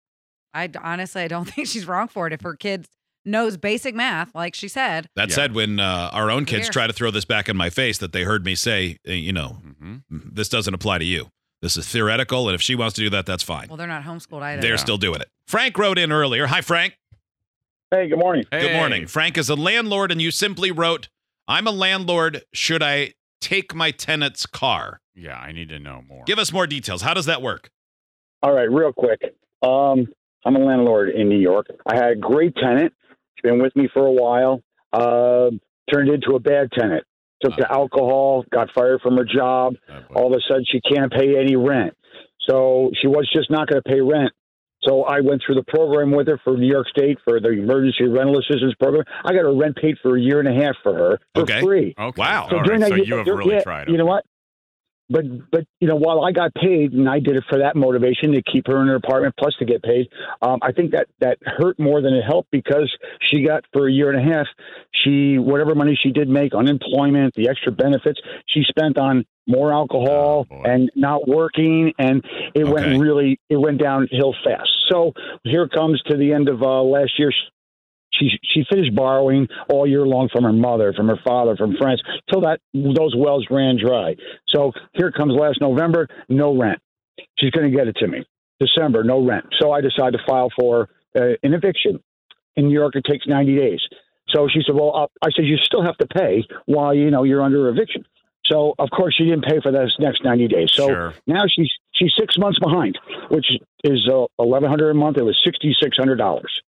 I 0.53 0.69
honestly, 0.83 1.23
I 1.23 1.29
don't 1.29 1.47
think 1.51 1.67
she's 1.67 1.87
wrong 1.87 2.09
for 2.09 2.27
it. 2.27 2.35
If 2.35 2.43
her 2.43 2.55
kid 2.55 2.87
knows 3.27 3.57
basic 3.57 3.95
math, 3.95 4.35
like 4.35 4.55
she 4.55 4.69
said, 4.69 5.09
That 5.17 5.29
Yeah. 5.31 5.35
said, 5.35 5.55
when 5.55 5.81
uh, 5.81 6.11
our 6.13 6.31
own 6.31 6.45
kids 6.45 6.67
Here. 6.67 6.73
try 6.73 6.87
to 6.87 6.93
throw 6.93 7.11
this 7.11 7.25
back 7.25 7.49
in 7.49 7.57
my 7.57 7.69
face, 7.71 7.99
that 7.99 8.13
they 8.13 8.23
heard 8.23 8.45
me 8.45 8.55
say, 8.55 8.99
uh, 9.09 9.13
you 9.13 9.33
know, 9.33 9.59
mhm. 9.83 10.03
this 10.11 10.49
doesn't 10.49 10.73
apply 10.75 10.99
to 10.99 11.05
you. 11.05 11.29
This 11.63 11.77
is 11.77 11.87
theoretical, 11.89 12.49
and 12.49 12.55
if 12.55 12.63
she 12.63 12.75
wants 12.75 12.95
to 12.97 13.01
do 13.01 13.11
that, 13.11 13.27
that's 13.27 13.43
fine. 13.43 13.69
well, 13.69 13.77
they're 13.77 13.87
not 13.87 14.05
homeschooled 14.05 14.43
either. 14.43 14.63
They're 14.63 14.73
Yeah. 14.73 14.77
still 14.77 14.99
doing 14.99 15.21
it. 15.21 15.29
Frank 15.49 15.77
wrote 15.79 15.99
in 15.99 16.13
earlier. 16.13 16.47
Hi, 16.47 16.61
Frank. 16.61 16.99
Hey, 17.91 18.09
good 18.09 18.19
morning. 18.19 18.45
Good 18.51 18.73
morning. 18.73 19.07
Frank 19.07 19.39
is 19.39 19.49
a 19.49 19.55
landlord, 19.55 20.11
and 20.13 20.21
you 20.21 20.31
simply 20.31 20.71
wrote, 20.71 21.09
I'm 21.49 21.67
a 21.67 21.71
landlord. 21.71 22.43
Should 22.53 22.83
I 22.83 23.13
take 23.41 23.75
my 23.75 23.91
tenant's 23.93 24.45
car? 24.47 25.01
Yeah, 25.15 25.39
I 25.39 25.53
need 25.53 25.69
to 25.71 25.79
know 25.79 26.03
more. 26.07 26.25
Give 26.27 26.39
us 26.39 26.53
more 26.53 26.67
details. 26.67 27.03
How 27.03 27.15
does 27.15 27.27
that 27.27 27.41
work? 27.43 27.71
All 28.43 28.53
right, 28.53 28.71
real 28.71 28.93
quick. 28.93 29.21
Um, 29.63 30.09
I'm 30.45 30.57
a 30.57 30.59
landlord 30.59 31.11
in 31.11 31.29
New 31.29 31.39
York. 31.39 31.69
I 31.87 31.95
had 31.97 32.11
a 32.13 32.17
great 32.17 32.55
tenant. 32.57 32.93
She's 33.37 33.43
been 33.51 33.63
with 33.63 33.75
me 33.77 33.89
for 33.93 34.07
a 34.07 34.13
while. 34.13 34.63
Uh, 34.93 35.51
turned 35.93 36.09
into 36.09 36.35
a 36.35 36.41
bad 36.41 36.69
tenant. 36.73 37.05
Took 37.43 37.57
to 37.57 37.71
alcohol. 37.71 38.45
Got 38.53 38.69
fired 38.75 39.01
from 39.03 39.17
her 39.17 39.25
job. 39.25 39.75
Oh. 39.89 40.01
All 40.15 40.27
of 40.33 40.33
a 40.33 40.41
sudden, 40.49 40.65
she 40.71 40.81
can't 40.81 41.13
pay 41.13 41.39
any 41.39 41.55
rent. 41.57 41.95
So 42.49 42.91
she 43.01 43.09
was 43.09 43.29
just 43.35 43.51
not 43.51 43.69
going 43.69 43.83
to 43.83 43.89
pay 43.89 44.01
rent. 44.01 44.33
So 44.83 45.03
I 45.03 45.21
went 45.21 45.43
through 45.45 45.57
the 45.57 45.65
program 45.67 46.13
with 46.13 46.29
her 46.29 46.41
for 46.45 46.57
New 46.57 46.69
York 46.69 46.87
State 46.89 47.19
for 47.25 47.41
the 47.41 47.49
emergency 47.51 48.05
rental 48.07 48.39
assistance 48.39 48.75
program. 48.81 49.05
I 49.25 49.33
got 49.33 49.41
her 49.43 49.55
rent 49.55 49.77
paid 49.77 49.97
for 50.01 50.17
a 50.17 50.21
year 50.21 50.39
and 50.39 50.49
a 50.49 50.65
half 50.65 50.77
for 50.83 50.95
her 50.95 51.19
for 51.35 51.43
Okay. 51.43 51.61
free. 51.61 51.95
okay. 51.99 52.21
Wow. 52.21 52.47
So 52.49 52.63
during 52.63 52.81
right, 52.83 52.91
that 52.91 52.91
so 52.91 52.95
year- 52.97 53.05
you 53.05 53.17
have 53.17 53.27
really 53.27 53.55
yeah, 53.55 53.63
tried. 53.63 53.89
You 53.89 53.97
know 53.97 54.05
what? 54.07 54.25
But 55.09 55.25
but 55.51 55.65
you 55.81 55.87
know, 55.89 55.97
while 55.97 56.25
I 56.25 56.33
got 56.33 56.53
paid 56.55 56.93
and 56.93 57.09
I 57.09 57.21
did 57.21 57.37
it 57.37 57.45
for 57.49 57.59
that 57.59 57.77
motivation 57.77 58.33
to 58.33 58.43
keep 58.43 58.67
her 58.67 58.81
in 58.83 58.89
her 58.89 58.97
apartment 58.97 59.35
plus 59.39 59.55
to 59.61 59.65
get 59.65 59.83
paid, 59.83 60.09
um, 60.43 60.59
I 60.63 60.73
think 60.73 60.93
that 60.93 61.07
that 61.21 61.39
hurt 61.45 61.79
more 61.79 62.01
than 62.01 62.13
it 62.15 62.23
helped 62.23 62.51
because 62.51 62.93
she 63.31 63.45
got 63.47 63.65
for 63.73 63.87
a 63.89 63.93
year 63.93 64.11
and 64.11 64.19
a 64.19 64.35
half, 64.35 64.47
she 64.93 65.39
whatever 65.39 65.75
money 65.75 65.99
she 66.01 66.11
did 66.11 66.29
make, 66.29 66.55
unemployment, 66.55 67.35
the 67.35 67.49
extra 67.49 67.71
benefits, 67.71 68.21
she 68.47 68.63
spent 68.65 68.99
on 68.99 69.25
more 69.47 69.73
alcohol 69.73 70.47
Oh, 70.51 70.63
and 70.65 70.91
not 70.97 71.29
working, 71.29 71.93
and 71.99 72.25
it 72.55 72.65
Okay. 72.65 72.73
went 72.73 73.01
really 73.01 73.39
it 73.49 73.57
went 73.57 73.81
downhill 73.81 74.35
fast. 74.45 74.71
So 74.89 75.13
here 75.45 75.69
comes 75.69 76.03
to 76.09 76.17
the 76.17 76.33
end 76.33 76.49
of 76.49 76.63
uh, 76.63 76.83
last 76.83 77.13
year. 77.19 77.33
She 78.19 78.31
she 78.43 78.65
finished 78.71 78.95
borrowing 78.95 79.49
all 79.69 79.87
year 79.87 80.07
long 80.07 80.29
from 80.33 80.45
her 80.45 80.53
mother, 80.53 80.93
from 80.93 81.09
her 81.09 81.19
father, 81.25 81.57
from 81.57 81.77
friends, 81.77 82.03
till 82.31 82.41
that 82.43 82.61
those 82.75 83.15
wells 83.17 83.47
ran 83.51 83.79
dry. 83.79 84.17
So 84.49 84.73
here 84.95 85.13
comes 85.13 85.35
last 85.35 85.61
November, 85.61 86.09
no 86.29 86.57
rent. 86.57 86.81
She's 87.39 87.51
going 87.51 87.71
to 87.71 87.77
get 87.77 87.89
it 87.89 87.97
to 87.97 88.09
me. 88.09 88.25
December, 88.61 89.05
no 89.05 89.25
rent. 89.25 89.47
So 89.61 89.73
I 89.73 89.81
decide 89.81 90.15
to 90.15 90.19
file 90.27 90.51
for 90.59 90.89
uh, 91.15 91.37
an 91.43 91.55
eviction. 91.55 92.01
In 92.57 92.69
New 92.69 92.75
York, 92.75 92.97
it 92.97 93.05
takes 93.05 93.27
90 93.27 93.55
days. 93.55 93.81
So 94.29 94.49
she 94.49 94.63
said, 94.67 94.75
"Well, 94.75 94.97
uh, 94.97 95.07
I 95.23 95.31
said 95.35 95.45
you 95.45 95.59
still 95.59 95.83
have 95.83 95.99
to 95.99 96.07
pay 96.07 96.45
while 96.65 96.95
you 96.95 97.11
know 97.11 97.23
you're 97.23 97.43
under 97.43 97.69
eviction." 97.69 98.05
So 98.47 98.75
of 98.79 98.91
course 98.91 99.15
she 99.17 99.25
didn't 99.25 99.45
pay 99.45 99.61
for 99.61 99.73
those 99.73 99.95
next 99.99 100.25
90 100.25 100.49
days. 100.49 100.71
So 100.73 100.87
sure. 100.87 101.15
now 101.27 101.45
she's 101.49 101.71
she's 101.93 102.13
six 102.19 102.39
months 102.39 102.59
behind, 102.59 102.99
which 103.29 103.47
is 103.85 104.09
uh, 104.09 104.27
1,100 104.37 104.91
a 104.91 104.95
month. 104.95 105.19
It 105.19 105.25
was 105.25 105.39
6,600 105.45 106.17
dollars. 106.17 106.63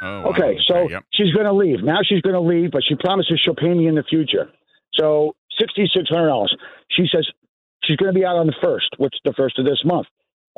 Oh. 0.00 0.30
Okay, 0.30 0.58
so 0.66 0.88
yep. 0.88 1.04
she's 1.12 1.32
going 1.32 1.46
to 1.46 1.52
leave. 1.52 1.82
Now 1.82 1.98
she's 2.04 2.20
going 2.22 2.34
to 2.34 2.40
leave, 2.40 2.70
but 2.70 2.82
she 2.84 2.94
promises 2.94 3.40
she'll 3.42 3.54
pay 3.54 3.72
me 3.72 3.86
in 3.86 3.94
the 3.94 4.04
future. 4.04 4.50
So 4.94 5.34
sixty 5.58 5.90
six 5.92 6.08
hundred 6.08 6.28
dollars. 6.28 6.56
She 6.90 7.06
says 7.12 7.26
she's 7.84 7.96
going 7.96 8.12
to 8.12 8.18
be 8.18 8.24
out 8.24 8.36
on 8.36 8.46
the 8.46 8.54
first, 8.62 8.88
which 8.98 9.14
is 9.14 9.20
the 9.24 9.32
first 9.34 9.58
of 9.58 9.64
this 9.64 9.82
month. 9.84 10.06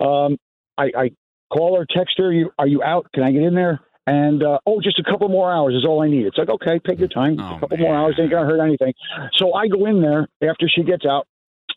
Um, 0.00 0.38
I, 0.76 0.90
I 0.96 1.10
call 1.52 1.78
her, 1.78 1.86
text 1.88 2.16
her. 2.18 2.32
You, 2.32 2.50
are 2.58 2.66
you 2.66 2.82
out? 2.82 3.10
Can 3.12 3.22
I 3.22 3.32
get 3.32 3.42
in 3.42 3.54
there? 3.54 3.80
And 4.06 4.42
uh, 4.42 4.58
oh, 4.66 4.80
just 4.80 4.98
a 4.98 5.04
couple 5.04 5.28
more 5.28 5.52
hours 5.52 5.74
is 5.74 5.84
all 5.84 6.02
I 6.02 6.08
need. 6.08 6.26
It's 6.26 6.38
like 6.38 6.50
okay, 6.50 6.78
take 6.86 6.98
your 6.98 7.08
time. 7.08 7.38
Oh, 7.38 7.56
a 7.56 7.60
couple 7.60 7.78
more 7.78 7.92
man. 7.92 8.00
hours 8.00 8.16
ain't 8.18 8.30
going 8.30 8.46
to 8.46 8.50
hurt 8.50 8.64
anything. 8.64 8.92
So 9.34 9.54
I 9.54 9.68
go 9.68 9.86
in 9.86 10.00
there 10.00 10.28
after 10.42 10.68
she 10.68 10.82
gets 10.82 11.04
out. 11.06 11.26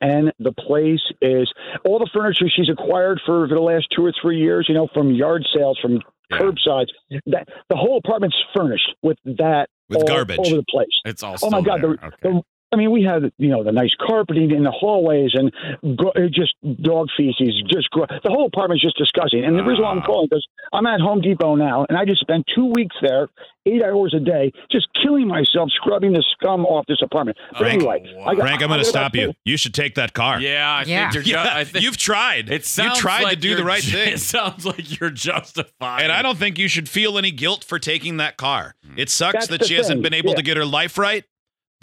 And 0.01 0.33
the 0.39 0.51
place 0.51 1.01
is 1.21 1.49
all 1.85 1.97
the 1.99 2.09
furniture 2.13 2.49
she's 2.49 2.67
acquired 2.67 3.21
for 3.25 3.47
the 3.47 3.59
last 3.59 3.87
two 3.95 4.03
or 4.03 4.11
three 4.21 4.39
years, 4.39 4.65
you 4.67 4.75
know, 4.75 4.89
from 4.93 5.11
yard 5.11 5.45
sales, 5.55 5.79
from 5.81 6.01
Yeah. 6.31 6.39
curbsides. 6.39 6.87
That 7.27 7.47
the 7.69 7.75
whole 7.75 7.97
apartment's 7.97 8.35
furnished 8.55 8.89
with 9.01 9.17
that 9.25 9.67
With 9.89 9.99
all 9.99 10.07
garbage. 10.07 10.39
over 10.39 10.55
the 10.57 10.65
place. 10.69 10.87
It's 11.05 11.23
all. 11.23 11.35
Oh 11.41 11.49
my 11.49 11.61
God, 11.61 11.81
the, 11.81 11.87
okay. 11.89 12.09
the 12.21 12.41
I 12.73 12.75
mean, 12.75 12.91
we 12.91 13.03
had 13.03 13.31
you 13.37 13.49
know 13.49 13.63
the 13.63 13.71
nice 13.71 13.93
carpeting 14.05 14.51
in 14.51 14.63
the 14.63 14.71
hallways 14.71 15.31
and 15.35 15.51
go, 15.97 16.11
just 16.29 16.53
dog 16.81 17.07
feces. 17.15 17.61
Just 17.71 17.89
gro- 17.91 18.07
the 18.09 18.29
whole 18.29 18.47
apartment's 18.47 18.83
just 18.83 18.97
disgusting. 18.97 19.45
And 19.45 19.57
the 19.57 19.63
reason 19.63 19.83
why 19.83 19.91
I'm 19.91 19.99
Ah. 19.99 20.05
calling 20.05 20.27
because 20.29 20.45
I'm 20.73 20.85
at 20.87 20.99
Home 20.99 21.21
Depot 21.21 21.55
now, 21.55 21.85
and 21.87 21.97
I 21.97 22.05
just 22.05 22.19
spent 22.21 22.45
two 22.55 22.65
weeks 22.65 22.95
there, 23.01 23.29
eight 23.65 23.83
hours 23.83 24.13
a 24.15 24.19
day, 24.19 24.51
just 24.71 24.87
killing 25.01 25.27
myself 25.27 25.69
scrubbing 25.75 26.13
the 26.13 26.23
scum 26.33 26.65
off 26.65 26.85
this 26.87 27.01
apartment. 27.01 27.37
But 27.51 27.59
Frank, 27.59 27.81
anyway. 27.83 28.03
I 28.25 28.33
got, 28.35 28.41
Frank, 28.41 28.61
I'm 28.61 28.67
going 28.69 28.79
to 28.79 28.85
stop 28.85 29.15
you. 29.15 29.33
You 29.45 29.55
should 29.57 29.73
take 29.73 29.95
that 29.95 30.13
car. 30.13 30.41
Yeah, 30.41 30.67
I 30.69 30.83
Yeah. 30.83 31.03
think 31.11 31.13
you're. 31.13 31.23
ju- 31.23 31.31
Yeah, 31.31 31.51
I 31.55 31.63
think 31.63 31.83
you've 31.85 31.97
tried. 31.97 32.49
It 32.49 32.65
sounds 32.65 32.95
you 32.97 33.01
tried 33.01 33.23
like 33.23 33.33
to 33.35 33.39
do 33.39 33.49
the 33.51 33.57
you're 33.57 33.67
right 33.67 33.81
ju- 33.81 33.91
thing. 33.97 34.13
It 34.13 34.19
sounds 34.19 34.65
like 34.65 34.99
you're 34.99 35.09
justified. 35.11 36.01
And 36.03 36.11
I 36.11 36.21
don't 36.21 36.37
think 36.37 36.57
you 36.57 36.67
should 36.67 36.89
feel 36.89 37.17
any 37.17 37.31
guilt 37.31 37.63
for 37.63 37.79
taking 37.79 38.17
that 38.17 38.37
car. 38.37 38.75
It 38.97 39.09
sucks 39.09 39.33
That's 39.33 39.47
that 39.47 39.59
the 39.61 39.65
she 39.67 39.75
hasn't 39.75 40.01
been 40.01 40.13
able 40.13 40.31
yeah. 40.31 40.35
to 40.37 40.41
get 40.41 40.57
her 40.57 40.65
life 40.65 40.97
right. 40.97 41.23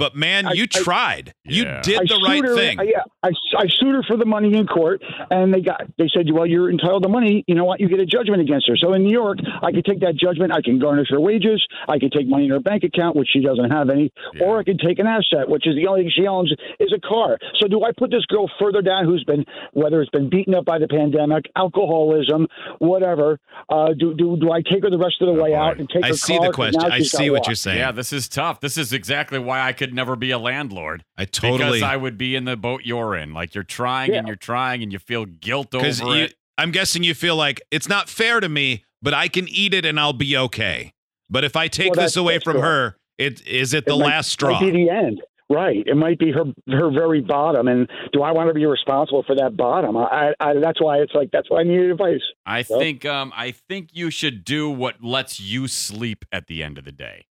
But 0.01 0.17
man, 0.17 0.47
I- 0.47 0.53
you 0.53 0.65
I- 0.65 0.83
tried. 0.83 1.35
You 1.45 1.65
Yeah. 1.65 1.83
did 1.83 1.99
I 2.01 2.05
the 2.05 2.21
right 2.27 2.43
her, 2.45 2.55
thing. 2.57 2.81
I- 2.81 2.85
yeah, 2.85 3.03
I, 3.23 3.31
I 3.57 3.67
sued 3.69 3.95
her 3.95 4.03
for 4.03 4.17
the 4.17 4.25
money 4.25 4.57
in 4.57 4.67
court, 4.67 5.03
and 5.31 5.53
they 5.55 5.61
got 5.61 5.83
they 5.99 6.09
said, 6.15 6.27
well, 6.33 6.47
you're 6.47 6.71
entitled 6.71 7.03
to 7.05 7.09
money. 7.09 7.45
You 7.47 7.55
know 7.55 7.65
what? 7.65 7.79
You 7.81 7.89
get 7.89 8.01
a 8.01 8.07
judgment 8.07 8.41
against 8.41 8.67
her. 8.69 8.77
So 8.77 8.95
in 8.95 9.03
New 9.05 9.13
York, 9.13 9.39
I 9.63 9.71
could 9.73 9.85
take 9.85 10.01
that 10.01 10.17
judgment. 10.17 10.53
I 10.53 10.63
can 10.63 10.79
garnish 10.79 11.09
her 11.11 11.21
wages. 11.21 11.65
I 11.89 11.99
could 11.99 12.13
take 12.13 12.27
money 12.27 12.47
in 12.47 12.51
her 12.51 12.61
bank 12.61 12.83
account, 12.85 13.15
which 13.17 13.29
she 13.33 13.41
doesn't 13.41 13.71
have 13.71 13.91
any, 13.91 14.11
Yeah. 14.35 14.45
or 14.45 14.59
I 14.59 14.65
could 14.65 14.81
take 14.81 14.99
an 14.99 15.07
asset, 15.07 15.49
which 15.49 15.67
is 15.67 15.75
the 15.77 15.87
only 15.87 16.03
thing 16.05 16.13
she 16.17 16.27
owns 16.27 16.51
is 16.79 16.93
a 16.95 17.01
car. 17.07 17.37
So 17.61 17.69
do 17.69 17.85
I 17.85 17.91
put 17.97 18.11
this 18.11 18.25
girl 18.27 18.51
further 18.59 18.81
down, 18.83 19.05
who's 19.05 19.25
been 19.25 19.45
whether 19.75 20.01
it's 20.01 20.11
been 20.11 20.31
beaten 20.31 20.55
up 20.55 20.65
by 20.65 20.79
the 20.79 20.89
pandemic, 20.89 21.45
alcoholism, 21.57 22.47
whatever? 22.79 23.39
Uh, 23.69 23.89
do 23.99 24.15
do 24.15 24.37
do 24.41 24.51
I 24.51 24.63
take 24.63 24.83
her 24.85 24.91
the 24.91 24.99
rest 24.99 25.17
of 25.21 25.27
the 25.35 25.39
Oh, 25.41 25.45
way 25.45 25.51
boy. 25.51 25.57
out 25.59 25.79
and 25.79 25.89
take 25.91 26.05
I 26.05 26.09
her 26.09 26.15
see 26.15 26.37
car? 26.39 26.47
the 26.47 26.53
'Cause 26.53 26.57
question. 26.75 26.93
I 26.93 27.01
see 27.01 27.31
what 27.31 27.39
lost. 27.41 27.49
you're 27.49 27.55
saying. 27.57 27.79
Yeah, 27.79 27.93
this 27.93 28.13
is 28.13 28.29
tough. 28.29 28.61
This 28.61 28.79
is 28.79 28.93
exactly 28.93 29.39
why 29.39 29.61
I 29.61 29.73
could 29.73 29.90
never 29.95 30.17
be 30.17 30.31
a 30.31 30.39
landlord. 30.39 31.05
I 31.17 31.25
totally 31.25 31.79
Because 31.79 31.83
I 31.83 31.97
would 31.97 32.17
be 32.19 32.37
in 32.37 32.45
the 32.45 32.57
boat 32.57 32.83
you're 32.85 33.15
in. 33.17 33.33
Like 33.33 33.55
you're 33.55 33.65
trying 33.65 34.13
Yeah. 34.13 34.19
and 34.19 34.27
you're 34.27 34.37
trying 34.37 34.83
and 34.83 34.93
you 34.93 34.99
feel 34.99 35.25
guilt 35.27 35.71
because 35.71 36.01
over 36.03 36.17
you. 36.17 36.25
it. 36.25 36.35
I'm 36.59 36.71
guessing 36.73 37.03
you 37.03 37.15
feel 37.15 37.37
like 37.37 37.61
it's 37.71 37.89
not 37.89 38.09
fair 38.09 38.41
to 38.41 38.49
me, 38.49 38.85
but 39.03 39.15
I 39.15 39.29
can 39.29 39.49
eat 39.49 39.73
it 39.75 39.85
and 39.87 39.99
I'll 39.99 40.13
be 40.13 40.37
okay. 40.37 40.93
But 41.31 41.45
if 41.45 41.57
I 41.57 41.69
take 41.69 41.95
Well, 41.95 42.05
this 42.05 42.17
away 42.17 42.39
from 42.39 42.55
true. 42.55 42.63
her, 42.63 42.97
it 43.19 43.47
is 43.47 43.73
it 43.75 43.85
the 43.87 43.95
It 43.95 43.99
might- 43.99 44.07
last 44.07 44.31
straw? 44.33 44.61
Might 44.61 44.73
be 44.73 44.85
the 44.85 44.91
end. 44.91 45.21
Right. 45.49 45.83
It 45.85 45.97
might 45.97 46.19
be 46.21 46.31
her 46.31 46.45
her 46.69 46.91
very 46.93 47.21
bottom. 47.21 47.67
And 47.67 47.89
do 48.13 48.23
I 48.23 48.31
want 48.31 48.49
to 48.51 48.55
be 48.55 48.67
responsible 48.67 49.25
for 49.27 49.35
that 49.35 49.57
bottom? 49.57 49.97
I, 49.97 50.33
I 50.39 50.55
that's 50.55 50.81
why 50.81 50.99
it's 50.99 51.13
like 51.13 51.31
that's 51.33 51.51
why 51.51 51.61
I 51.61 51.65
needed 51.65 51.91
advice. 51.91 52.21
I 52.47 52.65
Well- 52.69 52.79
think 52.79 53.05
um 53.05 53.33
I 53.35 53.51
think 53.51 53.89
you 53.93 54.11
should 54.11 54.45
do 54.45 54.71
what 54.71 55.03
lets 55.03 55.41
you 55.41 55.67
sleep 55.67 56.25
at 56.31 56.47
the 56.47 56.63
end 56.63 56.79
of 56.79 56.85
the 56.85 56.93
day. 56.93 57.25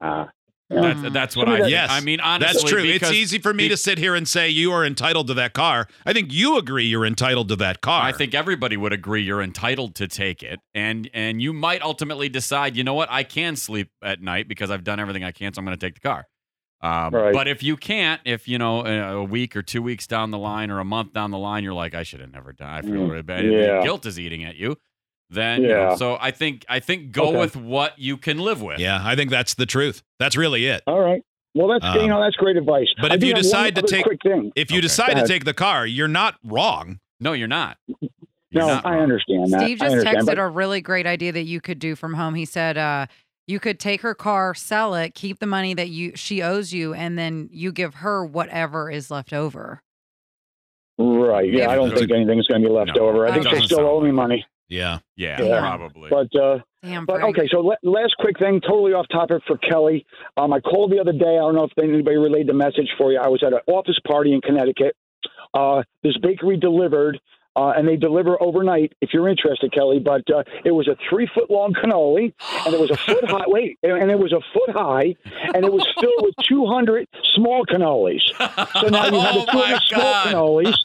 Uh, 0.00 0.26
That's 0.70 1.00
that's 1.12 1.36
what 1.36 1.48
I. 1.48 1.66
Yes, 1.66 1.88
I 1.90 2.00
mean 2.00 2.20
honestly 2.20 2.60
That's 2.60 2.70
true. 2.70 2.84
It's 2.84 3.10
easy 3.10 3.38
for 3.38 3.54
me 3.54 3.64
be- 3.64 3.68
to 3.70 3.76
sit 3.76 3.96
here 3.98 4.14
and 4.14 4.28
say 4.28 4.48
you 4.50 4.70
are 4.72 4.84
entitled 4.84 5.28
to 5.28 5.34
that 5.34 5.54
car. 5.54 5.88
I 6.04 6.12
think 6.12 6.32
you 6.32 6.58
agree 6.58 6.84
you're 6.84 7.06
entitled 7.06 7.48
to 7.48 7.56
that 7.56 7.80
car. 7.80 8.02
I 8.02 8.12
think 8.12 8.34
everybody 8.34 8.76
would 8.76 8.92
agree 8.92 9.22
you're 9.22 9.40
entitled 9.42 9.94
to 9.96 10.08
take 10.08 10.42
it, 10.42 10.60
and 10.74 11.08
and 11.14 11.40
you 11.40 11.52
might 11.54 11.80
ultimately 11.82 12.28
decide, 12.28 12.76
you 12.76 12.84
know 12.84 12.94
what, 12.94 13.10
I 13.10 13.22
can 13.22 13.56
sleep 13.56 13.90
at 14.02 14.20
night 14.20 14.46
because 14.46 14.70
I've 14.70 14.84
done 14.84 15.00
everything 15.00 15.24
I 15.24 15.32
can, 15.32 15.54
so 15.54 15.60
I'm 15.60 15.64
going 15.64 15.76
to 15.78 15.86
take 15.86 15.94
the 15.94 16.00
car. 16.00 16.26
Um, 16.80 17.12
Right. 17.12 17.32
But 17.34 17.48
if 17.48 17.62
you 17.62 17.76
can't, 17.76 18.20
if 18.24 18.46
you 18.46 18.58
know 18.58 18.84
a 18.84 19.24
week 19.24 19.56
or 19.56 19.62
two 19.62 19.82
weeks 19.82 20.06
down 20.06 20.30
the 20.30 20.38
line 20.38 20.70
or 20.70 20.78
a 20.80 20.84
month 20.84 21.12
down 21.12 21.30
the 21.32 21.38
line, 21.38 21.64
you're 21.64 21.72
like, 21.74 21.94
I 21.94 22.02
should 22.04 22.20
have 22.20 22.30
never 22.30 22.52
done. 22.52 22.68
I 22.68 22.82
feel 22.82 22.92
Mm, 22.92 23.10
really 23.10 23.22
bad. 23.22 23.44
yeah. 23.46 23.82
Guilt 23.82 24.06
is 24.06 24.18
eating 24.20 24.44
at 24.44 24.54
you. 24.56 24.76
Then 25.30 25.62
you 25.62 25.68
know, 25.68 25.90
Yeah. 25.90 25.94
so 25.96 26.16
I 26.20 26.30
think 26.30 26.64
I 26.68 26.80
think 26.80 27.12
go 27.12 27.28
Okay. 27.28 27.38
with 27.38 27.56
what 27.56 27.98
you 27.98 28.16
can 28.16 28.38
live 28.38 28.62
with. 28.62 28.78
Yeah, 28.80 29.00
I 29.02 29.14
think 29.14 29.30
that's 29.30 29.54
the 29.54 29.66
truth. 29.66 30.02
That's 30.18 30.36
really 30.36 30.66
it. 30.66 30.82
all 30.86 31.00
right. 31.00 31.22
Well, 31.54 31.68
that's 31.68 31.84
Um, 31.84 32.00
you 32.02 32.08
know 32.08 32.20
that's 32.20 32.36
great 32.36 32.56
advice. 32.56 32.86
but 33.00 33.10
I 33.12 33.16
if 33.16 33.24
you 33.24 33.34
decide 33.34 33.74
to 33.76 33.82
take- 33.82 34.06
thing. 34.22 34.52
If 34.56 34.70
you 34.70 34.78
Okay. 34.78 34.82
decide 34.82 35.14
to 35.14 35.26
take 35.26 35.44
the 35.44 35.54
car, 35.54 35.86
you're 35.86 36.08
not 36.08 36.36
wrong. 36.44 37.00
No, 37.20 37.32
you're 37.32 37.48
not. 37.48 37.78
You're 37.88 38.62
No, 38.62 38.66
not 38.68 38.86
I 38.86 38.92
wrong. 38.94 39.02
understand 39.02 39.52
that. 39.52 39.60
Steve 39.62 39.82
I 39.82 39.88
just 39.90 40.06
texted 40.06 40.26
but- 40.26 40.38
a 40.38 40.46
really 40.48 40.80
great 40.80 41.06
idea 41.06 41.32
that 41.32 41.44
you 41.44 41.60
could 41.60 41.78
do 41.78 41.94
from 41.96 42.14
home. 42.14 42.34
He 42.34 42.44
said, 42.44 42.78
uh, 42.78 43.06
you 43.46 43.58
could 43.60 43.78
take 43.80 44.00
her 44.02 44.14
car, 44.14 44.54
sell 44.54 44.94
it, 44.94 45.14
keep 45.14 45.38
the 45.40 45.46
money 45.46 45.74
that 45.74 45.88
you 45.88 46.12
she 46.14 46.40
owes 46.42 46.72
you, 46.72 46.94
and 46.94 47.18
then 47.18 47.48
you 47.52 47.72
give 47.72 47.96
her 47.96 48.24
whatever 48.24 48.90
is 48.90 49.10
left 49.10 49.32
over. 49.34 49.82
right. 50.98 51.50
Yeah, 51.52 51.64
If- 51.64 51.68
I 51.70 51.74
don't 51.76 51.94
think 51.96 52.10
anything's 52.10 52.46
going 52.46 52.62
to 52.62 52.68
be 52.68 52.72
left 52.74 52.92
No, 52.96 53.08
over. 53.08 53.26
I 53.26 53.32
think 53.32 53.44
they 53.44 53.50
doesn't 53.50 53.66
still 53.66 53.78
sound 53.78 53.88
owe 53.88 54.00
me 54.00 54.10
money. 54.10 54.44
Yeah. 54.68 54.98
Yeah, 55.16 55.40
Yeah. 55.42 55.60
probably. 55.60 56.10
But 56.10 56.34
uh, 56.38 56.58
Damn, 56.82 57.06
But 57.06 57.22
okay, 57.22 57.48
so 57.50 57.60
la- 57.60 57.74
last 57.82 58.14
quick 58.20 58.38
thing, 58.38 58.60
totally 58.60 58.92
off 58.92 59.06
topic 59.10 59.42
for 59.46 59.56
Kelly. 59.58 60.06
Um, 60.36 60.52
I 60.52 60.60
called 60.60 60.92
the 60.92 61.00
other 61.00 61.12
day. 61.12 61.36
I 61.36 61.40
don't 61.40 61.54
know 61.56 61.64
if 61.64 61.72
anybody 61.82 62.16
relayed 62.16 62.46
the 62.46 62.52
message 62.54 62.88
for 62.96 63.10
you. 63.10 63.18
I 63.18 63.26
was 63.28 63.42
at 63.42 63.52
an 63.52 63.60
office 63.66 63.98
party 64.06 64.32
in 64.32 64.40
Connecticut. 64.40 64.94
Uh, 65.54 65.82
this 66.04 66.16
bakery 66.18 66.56
delivered, 66.56 67.18
uh, 67.56 67.72
and 67.76 67.88
they 67.88 67.96
deliver 67.96 68.40
overnight. 68.40 68.92
If 69.00 69.10
you're 69.12 69.28
interested, 69.28 69.72
Kelly, 69.72 69.98
but 69.98 70.22
uh, 70.32 70.44
it 70.64 70.70
was 70.70 70.86
a 70.86 70.94
three 71.10 71.28
foot 71.34 71.50
long 71.50 71.72
cannoli, 71.74 72.32
and 72.64 72.72
it 72.74 72.78
was 72.78 72.90
a 72.90 72.96
foot 72.96 73.24
high. 73.28 73.44
Wait, 73.48 73.78
and 73.82 74.00
and 74.00 74.10
it 74.12 74.18
was 74.18 74.32
a 74.32 74.40
foot 74.54 74.70
high, 74.76 75.16
and 75.54 75.64
it 75.64 75.72
was 75.72 75.84
filled 76.00 76.20
with 76.22 76.34
200 76.46 77.08
small 77.34 77.64
cannolis. 77.66 78.20
So 78.80 78.86
now 78.88 79.06
you 79.06 79.18
have 79.20 79.34
oh 79.36 79.46
the 79.46 79.52
my 79.52 79.78
200 79.80 79.82
small 79.82 80.00
god! 80.00 80.26
cannolis, 80.28 80.76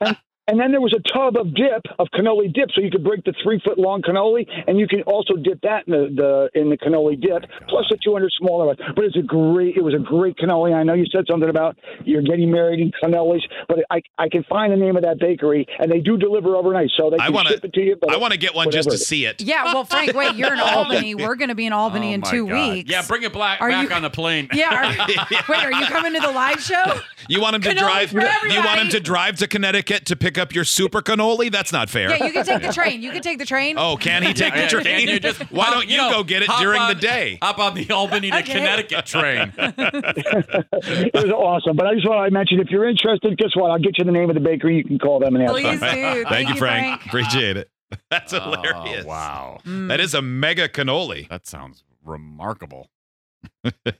and, 0.02 0.16
and 0.50 0.58
then 0.58 0.72
there 0.72 0.80
was 0.80 0.92
a 0.92 1.02
tub 1.14 1.36
of 1.36 1.54
dip 1.54 1.82
of 1.98 2.08
cannoli 2.12 2.52
dip, 2.52 2.70
so 2.74 2.80
you 2.82 2.90
could 2.90 3.04
break 3.04 3.24
the 3.24 3.32
three 3.42 3.60
foot 3.64 3.78
long 3.78 4.02
cannoli, 4.02 4.44
and 4.66 4.78
you 4.78 4.86
can 4.88 5.02
also 5.02 5.34
dip 5.36 5.60
that 5.62 5.86
in 5.86 5.92
the, 5.92 6.48
the 6.52 6.60
in 6.60 6.68
the 6.70 6.76
cannoli 6.76 7.20
dip, 7.20 7.44
oh 7.46 7.64
plus 7.68 7.86
the 7.90 7.98
200 8.04 8.30
smaller 8.38 8.66
ones. 8.66 8.78
But 8.96 9.04
it's 9.04 9.16
a 9.16 9.22
great, 9.22 9.76
it 9.76 9.82
was 9.84 9.94
a 9.94 9.98
great 9.98 10.36
cannoli. 10.36 10.74
I 10.74 10.82
know 10.82 10.94
you 10.94 11.06
said 11.12 11.24
something 11.30 11.48
about 11.48 11.78
you're 12.04 12.22
getting 12.22 12.50
married 12.50 12.80
in 12.80 12.90
cannolis, 13.02 13.42
but 13.68 13.78
I 13.90 14.02
I 14.18 14.28
can 14.28 14.44
find 14.44 14.72
the 14.72 14.76
name 14.76 14.96
of 14.96 15.02
that 15.04 15.18
bakery, 15.20 15.66
and 15.78 15.90
they 15.90 16.00
do 16.00 16.16
deliver 16.16 16.56
overnight, 16.56 16.90
so 16.96 17.10
they 17.10 17.16
I 17.18 17.26
can 17.26 17.34
wanna- 17.34 17.50
ship 17.50 17.64
it 17.64 17.72
to 17.74 17.80
you. 17.80 17.96
But 18.00 18.12
I 18.12 18.16
want 18.16 18.32
to 18.32 18.38
get 18.38 18.54
one 18.54 18.70
just 18.70 18.88
to 18.88 18.94
it 18.94 19.00
is. 19.00 19.06
see 19.06 19.24
it. 19.26 19.40
yeah, 19.42 19.64
well, 19.72 19.84
Frank, 19.84 20.14
wait, 20.14 20.34
you're 20.34 20.52
in 20.52 20.60
oh 20.60 20.64
Albany. 20.78 21.14
We're 21.14 21.36
going 21.36 21.48
to 21.50 21.54
be 21.54 21.66
in 21.66 21.72
Albany 21.72 22.10
Oh 22.10 22.14
in 22.14 22.22
two 22.22 22.48
God. 22.48 22.72
weeks. 22.74 22.90
Yeah, 22.90 23.02
bring 23.06 23.22
it 23.22 23.32
black, 23.32 23.60
Are 23.60 23.68
back 23.70 23.88
you- 23.88 23.94
on 23.94 24.02
the 24.02 24.10
plane. 24.10 24.48
Yeah. 24.60 24.74
Are, 24.74 25.06
wait, 25.48 25.64
are 25.64 25.72
you 25.72 25.86
coming 25.86 26.12
to 26.14 26.20
the 26.20 26.32
live 26.32 26.60
show? 26.60 27.00
You 27.28 27.40
want 27.40 27.54
him 27.56 27.62
to 27.62 27.74
drive? 27.74 28.12
You 28.12 28.18
want 28.64 28.80
him 28.80 28.88
to 28.90 29.00
drive 29.00 29.36
to 29.38 29.46
Connecticut 29.46 30.06
to 30.06 30.16
pick 30.16 30.38
up 30.40 30.52
your 30.54 30.64
super 30.64 31.00
cannoli? 31.02 31.52
That's 31.52 31.72
not 31.72 31.88
fair. 31.88 32.10
Yeah, 32.10 32.24
you 32.26 32.32
can 32.32 32.44
take 32.44 32.62
the 32.62 32.72
train. 32.72 33.02
You 33.02 33.12
can 33.12 33.22
take 33.22 33.38
the 33.38 33.44
train. 33.46 33.76
oh, 33.78 33.96
can 33.96 34.22
he 34.24 34.32
take 34.32 34.54
Yeah, 34.54 34.62
the 34.66 34.76
can 34.76 34.82
train? 34.84 35.08
you 35.08 35.20
just 35.20 35.38
Why 35.52 35.70
don't 35.70 35.88
you, 35.88 35.98
know, 35.98 36.10
go 36.10 36.24
get 36.24 36.42
it 36.42 36.50
during 36.58 36.80
on- 36.80 36.88
the 36.94 37.00
day? 37.00 37.38
Hop 37.42 37.58
on 37.58 37.74
the 37.74 37.88
Albany 37.92 38.30
to 38.30 38.38
Okay. 38.40 38.52
Connecticut 38.54 39.06
train. 39.06 39.52
it 39.58 41.14
was 41.14 41.30
awesome. 41.30 41.76
But 41.76 41.86
I 41.86 41.94
just 41.94 42.08
want 42.08 42.26
to 42.26 42.32
mention, 42.32 42.58
if 42.60 42.70
you're 42.70 42.88
interested, 42.88 43.36
guess 43.38 43.50
what? 43.54 43.70
I'll 43.70 43.78
get 43.78 43.98
you 43.98 44.04
the 44.04 44.12
name 44.12 44.28
of 44.30 44.34
the 44.34 44.40
bakery. 44.40 44.76
You 44.78 44.84
can 44.84 44.98
call 44.98 45.20
them 45.20 45.34
and 45.36 45.44
ask. 45.44 45.52
Please 45.52 45.78
them. 45.80 45.94
do. 45.94 46.24
Thank, 46.28 46.48
you, 46.48 46.54
Frank. 46.56 47.04
Appreciate 47.06 47.56
it. 47.56 47.70
That's 48.10 48.32
hilarious. 48.32 49.04
Oh, 49.04 49.08
wow. 49.08 49.58
Mm. 49.66 49.88
That 49.88 50.00
is 50.00 50.14
a 50.14 50.22
mega 50.22 50.68
cannoli. 50.68 51.28
That 51.28 51.46
sounds 51.46 51.84
remarkable. 52.04 52.88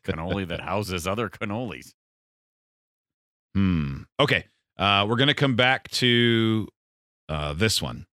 Cannoli 0.04 0.46
that 0.48 0.60
houses 0.60 1.06
other 1.06 1.28
cannolis. 1.28 1.94
Hmm. 3.54 4.02
Okay. 4.20 4.44
Uh, 4.80 5.06
we're 5.08 5.16
going 5.16 5.28
to 5.28 5.34
come 5.34 5.54
back 5.56 5.88
to 5.90 6.66
uh, 7.28 7.52
this 7.52 7.80
one. 7.82 8.06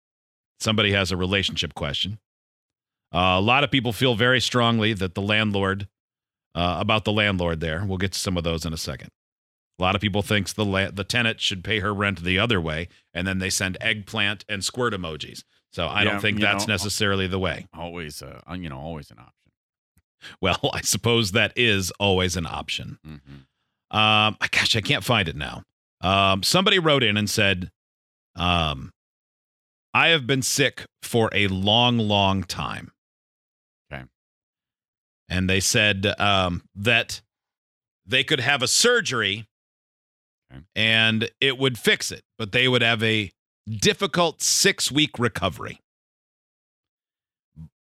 Somebody 0.60 0.92
has 0.92 1.12
a 1.12 1.18
relationship 1.18 1.74
question. 1.74 2.20
Uh, 3.14 3.38
a 3.38 3.42
lot 3.42 3.64
of 3.64 3.72
people 3.72 3.94
feel 3.94 4.16
very 4.16 4.42
strongly 4.42 4.94
that 4.94 5.16
the 5.16 5.22
landlord, 5.22 5.88
uh, 6.56 6.78
about 6.80 7.06
the 7.06 7.12
landlord 7.14 7.62
there. 7.62 7.86
We'll 7.86 7.98
get 7.98 8.12
to 8.12 8.20
some 8.20 8.36
of 8.38 8.44
those 8.44 8.66
in 8.66 8.74
a 8.74 8.78
second. 8.78 9.10
A 9.80 9.84
lot 9.84 9.96
of 9.96 10.02
people 10.02 10.22
thinks 10.24 10.52
the 10.54 10.66
la- 10.66 10.90
the 10.92 11.04
tenant 11.04 11.40
should 11.40 11.64
pay 11.64 11.80
her 11.80 11.94
rent 11.94 12.24
the 12.24 12.38
other 12.40 12.60
way, 12.60 12.90
and 13.14 13.28
then 13.28 13.38
they 13.40 13.50
send 13.52 13.78
eggplant 13.80 14.44
and 14.50 14.64
squirt 14.64 14.94
emojis. 14.94 15.44
So 15.72 15.88
I 15.88 16.04
Yeah, 16.04 16.12
don't 16.14 16.22
think 16.22 16.40
that's 16.40 16.68
know, 16.68 16.74
necessarily 16.74 17.28
the 17.28 17.40
way. 17.40 17.68
Always, 17.74 18.22
uh, 18.22 18.42
you 18.56 18.70
know, 18.70 18.80
always 18.80 19.12
an 19.12 19.20
option. 19.20 19.52
Well, 20.42 20.60
I 20.74 20.82
suppose 20.82 21.32
that 21.34 21.54
is 21.56 21.92
always 22.00 22.36
an 22.36 22.48
option. 22.48 22.98
hmm 23.06 23.96
Um, 23.98 24.36
gosh, 24.52 24.76
I 24.76 24.82
can't 24.82 25.04
find 25.04 25.30
it 25.30 25.36
now. 25.36 25.64
Um, 26.01 26.44
somebody 26.44 26.80
wrote 26.80 27.04
in 27.04 27.18
and 27.18 27.30
said, 27.30 27.70
um, 28.36 28.92
I 29.94 30.10
have 30.10 30.27
been 30.27 30.42
sick 30.44 30.86
for 31.01 31.30
a 31.34 31.48
long, 31.48 31.98
long 31.98 32.44
time. 32.44 32.92
Okay. 33.92 34.04
And 35.27 35.50
they 35.50 35.60
said 35.60 36.13
um, 36.20 36.63
that 36.75 37.22
they 38.06 38.24
could 38.24 38.39
have 38.39 38.62
a 38.62 38.68
surgery 38.68 39.48
Okay. 40.50 40.62
and 40.75 41.30
it 41.42 41.58
would 41.58 41.77
fix 41.77 42.10
it, 42.12 42.22
but 42.38 42.54
they 42.54 42.68
would 42.70 42.82
have 42.82 43.04
a 43.04 43.32
difficult 43.70 44.42
six 44.42 44.89
week 44.92 45.20
recovery. 45.20 45.82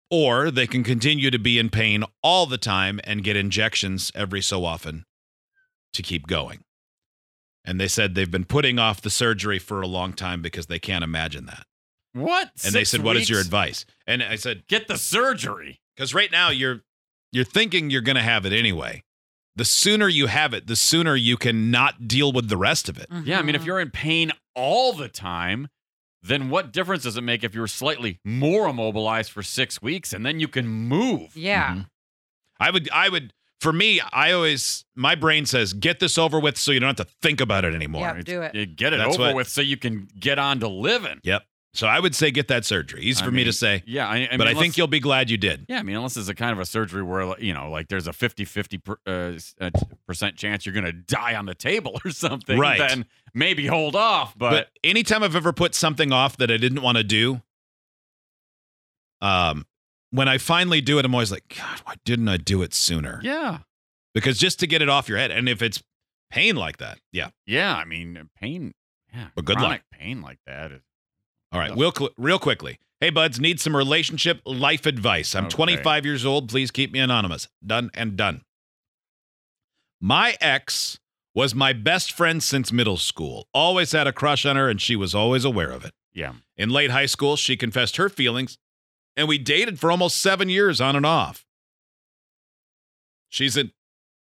Or 0.09 0.51
they 0.51 0.67
can 0.67 0.83
continue 0.83 1.31
to 1.31 1.39
be 1.39 1.59
in 1.59 1.69
pain 1.69 2.03
all 2.23 2.45
the 2.45 2.57
time 2.57 2.99
and 3.03 3.23
get 3.23 3.35
injections 3.35 4.11
every 4.15 4.41
so 4.41 4.65
often 4.65 5.05
to 5.93 6.01
keep 6.01 6.27
going. 6.27 6.63
And 7.67 7.79
they 7.79 7.87
said 7.89 8.15
they've 8.15 8.31
been 8.31 8.45
putting 8.45 8.79
off 8.79 9.01
the 9.01 9.09
surgery 9.09 9.59
for 9.59 9.81
a 9.81 9.87
long 9.87 10.13
time 10.13 10.41
because 10.41 10.67
they 10.67 10.79
can't 10.79 11.03
imagine 11.03 11.45
that. 11.47 11.65
What? 12.13 12.49
And 12.63 12.73
they 12.73 12.79
Six 12.79 12.91
said, 12.91 13.03
"What 13.03 13.17
is 13.17 13.29
your 13.29 13.41
advice?" 13.41 13.85
And 14.07 14.23
I 14.23 14.37
said, 14.37 14.65
Get 14.67 14.87
the 14.87 14.97
surgery. 14.97 15.81
"Because 15.95 16.13
right 16.15 16.31
now 16.31 16.49
you're 16.49 16.81
you're 17.31 17.43
thinking 17.43 17.89
you're 17.89 18.01
going 18.01 18.15
to 18.15 18.21
have 18.23 18.45
it 18.45 18.53
anyway, 18.53 19.03
the 19.55 19.65
sooner 19.65 20.07
you 20.07 20.27
have 20.27 20.53
it, 20.53 20.67
the 20.67 20.75
sooner 20.77 21.15
you 21.15 21.35
can 21.35 21.69
not 21.69 22.07
deal 22.07 22.31
with 22.31 22.47
the 22.47 22.57
rest 22.57 22.87
of 22.87 22.97
it. 22.97 23.07
Yeah, 23.25 23.37
I 23.37 23.41
mean, 23.41 23.53
if 23.53 23.65
you're 23.65 23.81
in 23.81 23.91
pain 23.91 24.31
all 24.55 24.93
the 24.93 25.09
time, 25.09 25.67
then 26.23 26.49
what 26.49 26.71
difference 26.71 27.03
does 27.03 27.17
it 27.17 27.21
make 27.21 27.43
if 27.43 27.53
you're 27.53 27.67
slightly 27.67 28.19
more 28.23 28.69
immobilized 28.69 29.29
for 29.31 29.43
six 29.43 29.81
weeks 29.81 30.13
and 30.13 30.25
then 30.25 30.39
you 30.39 30.47
can 30.47 30.67
move? 30.67 31.35
yeah. 31.35 31.73
Mhm. 31.75 31.85
I 32.59 32.71
would, 32.71 32.89
I 32.91 33.09
would, 33.09 33.33
for 33.59 33.73
me, 33.73 33.99
I 34.13 34.31
always, 34.33 34.85
my 34.95 35.15
brain 35.15 35.45
says, 35.45 35.73
get 35.73 35.99
this 35.99 36.17
over 36.17 36.39
with 36.39 36.57
so 36.57 36.71
you 36.71 36.79
don't 36.79 36.97
have 36.97 37.07
to 37.07 37.13
think 37.21 37.41
about 37.41 37.65
it 37.65 37.73
anymore. 37.73 38.01
Yeah. 38.01 38.21
Do 38.21 38.41
it. 38.43 38.53
You 38.55 38.65
get 38.65 38.93
it 38.93 38.97
That's 38.97 39.15
over 39.15 39.23
what- 39.29 39.35
with 39.35 39.47
so 39.49 39.61
you 39.61 39.77
can 39.77 40.07
get 40.19 40.37
on 40.39 40.59
to 40.59 40.67
living. 40.67 41.19
Yep. 41.23 41.43
So 41.73 41.85
I 41.85 41.99
would 41.99 42.15
say 42.15 42.31
get 42.31 42.47
that 42.47 42.65
surgery. 42.65 43.01
Easy 43.03 43.21
I 43.21 43.25
for 43.25 43.31
me 43.31 43.43
to 43.43 43.53
say, 43.53 43.83
Yeah, 43.85 44.07
I, 44.07 44.15
I 44.15 44.19
mean, 44.19 44.27
but 44.39 44.47
I 44.47 44.51
unless- 44.51 44.61
think 44.63 44.77
you'll 44.77 44.87
be 44.87 44.99
glad 44.99 45.29
you 45.29 45.37
did. 45.37 45.65
Yeah, 45.69 45.77
I 45.79 45.83
mean, 45.83 45.95
unless 45.95 46.17
it's 46.17 46.29
a 46.29 46.33
kind 46.33 46.51
of 46.51 46.59
a 46.59 46.65
surgery 46.65 47.03
where 47.03 47.39
you 47.39 47.53
know, 47.53 47.69
like 47.69 47.87
there's 47.87 48.07
a 48.07 48.11
50-50 48.11 48.83
per, 48.83 48.97
uh, 49.05 49.63
uh, 49.63 49.69
percent 50.07 50.37
chance 50.37 50.65
you're 50.65 50.73
going 50.73 50.85
to 50.85 50.91
die 50.93 51.35
on 51.35 51.45
the 51.45 51.53
table 51.53 51.99
or 52.03 52.09
something, 52.11 52.57
Right. 52.57 52.79
Then 52.79 53.05
maybe 53.35 53.67
hold 53.67 53.95
off. 53.95 54.35
But, 54.35 54.49
But, 54.51 54.69
anytime 54.83 55.21
I've 55.21 55.35
ever 55.35 55.53
put 55.53 55.75
something 55.75 56.11
off 56.11 56.37
that 56.37 56.49
I 56.49 56.57
didn't 56.57 56.81
want 56.81 56.97
to 56.97 57.03
do, 57.03 57.41
um, 59.21 59.65
when 60.11 60.27
I 60.27 60.37
finally 60.37 60.81
do 60.81 60.99
it, 60.99 61.05
I'm 61.05 61.13
always 61.13 61.31
like, 61.31 61.43
God, 61.57 61.79
why 61.85 61.95
didn't 62.05 62.27
I 62.29 62.37
do 62.37 62.61
it 62.61 62.73
sooner? 62.73 63.19
yeah, 63.23 63.59
Because 64.13 64.37
just 64.37 64.59
to 64.61 64.67
get 64.67 64.81
it 64.81 64.89
off 64.89 65.07
your 65.09 65.17
head, 65.17 65.31
and 65.31 65.47
if 65.49 65.61
it's 65.61 65.81
pain 66.31 66.55
like 66.55 66.77
that, 66.77 66.99
yeah. 67.11 67.29
yeah, 67.45 67.75
I 67.75 67.85
mean, 67.85 68.17
uh, 68.17 68.23
pain. 68.39 68.73
Yeah, 69.13 69.27
But 69.35 69.45
good 69.45 69.59
luck. 69.59 69.81
pain 69.91 70.21
like 70.21 70.39
that. 70.45 70.71
Is, 70.71 70.81
All 71.51 71.59
right, 71.59 71.75
real, 71.75 71.91
cl- 71.91 72.11
real 72.17 72.39
quickly. 72.39 72.77
Hey, 72.99 73.09
buds, 73.11 73.39
need 73.39 73.59
some 73.59 73.75
relationship 73.75 74.41
life 74.45 74.85
advice. 74.85 75.35
I'm 75.35 75.45
Okay. 75.45 75.55
25 75.55 76.05
years 76.05 76.25
old. 76.25 76.49
Please 76.49 76.71
keep 76.71 76.91
me 76.91 76.99
anonymous. 76.99 77.47
Done 77.65 77.91
and 77.93 78.17
done. 78.17 78.41
My 80.01 80.35
ex 80.41 80.99
was 81.33 81.53
my 81.53 81.73
best 81.73 82.11
friend 82.11 82.41
since 82.41 82.71
middle 82.71 82.97
school. 82.97 83.47
Always 83.53 83.91
had 83.91 84.07
a 84.07 84.13
crush 84.13 84.45
on 84.45 84.55
her, 84.55 84.69
and 84.69 84.81
she 84.81 84.95
was 84.95 85.13
always 85.15 85.45
aware 85.45 85.69
of 85.71 85.85
it. 85.85 85.93
yeah, 86.13 86.33
In 86.55 86.69
late 86.69 86.89
high 86.91 87.05
school, 87.05 87.35
she 87.35 87.55
confessed 87.55 87.97
her 87.97 88.09
feelings, 88.09 88.57
and 89.17 89.27
we 89.27 89.37
dated 89.37 89.79
for 89.79 89.91
almost 89.91 90.21
seven 90.21 90.47
years 90.47 90.79
on 90.79 90.95
and 90.95 91.05
off. 91.05 91.45
She's 93.29 93.57
in 93.57 93.71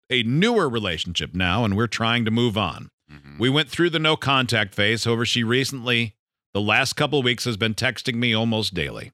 a 0.09 0.23
newer 0.23 0.67
relationship 0.69 1.35
now, 1.35 1.63
and 1.65 1.75
we're 1.77 1.87
trying 1.87 2.25
to 2.25 2.31
move 2.31 2.57
on. 2.57 2.89
mhm. 3.11 3.37
We 3.39 3.49
went 3.49 3.69
through 3.69 3.91
the 3.91 3.99
no 3.99 4.15
contact 4.15 4.73
phase. 4.73 5.03
However, 5.03 5.25
she 5.25 5.43
recently, 5.43 6.15
the 6.53 6.61
last 6.61 6.93
couple 6.93 7.19
of 7.19 7.25
weeks, 7.25 7.45
has 7.45 7.55
been 7.57 7.75
texting 7.75 8.15
me 8.15 8.33
almost 8.33 8.73
daily. 8.73 9.11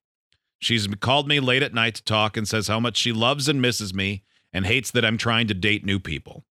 She's 0.59 0.87
called 1.01 1.27
me 1.27 1.39
late 1.39 1.61
at 1.61 1.73
night 1.73 1.95
to 1.95 2.03
talk 2.03 2.37
and 2.37 2.47
says 2.47 2.67
how 2.69 2.79
much 2.79 2.95
she 2.97 3.11
loves 3.11 3.49
and 3.49 3.61
misses 3.61 3.93
me 3.93 4.23
and 4.53 4.65
hates 4.65 4.89
that 4.91 5.03
I'm 5.03 5.17
trying 5.17 5.47
to 5.47 5.53
date 5.53 5.83
new 5.85 5.99
people. 5.99 6.45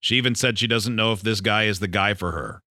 She 0.00 0.16
even 0.16 0.34
said 0.34 0.58
she 0.58 0.66
doesn't 0.66 0.96
know 0.96 1.12
if 1.12 1.22
this 1.22 1.40
guy 1.40 1.64
is 1.64 1.80
the 1.80 1.88
guy 1.88 2.14
for 2.14 2.32
her. 2.32 2.62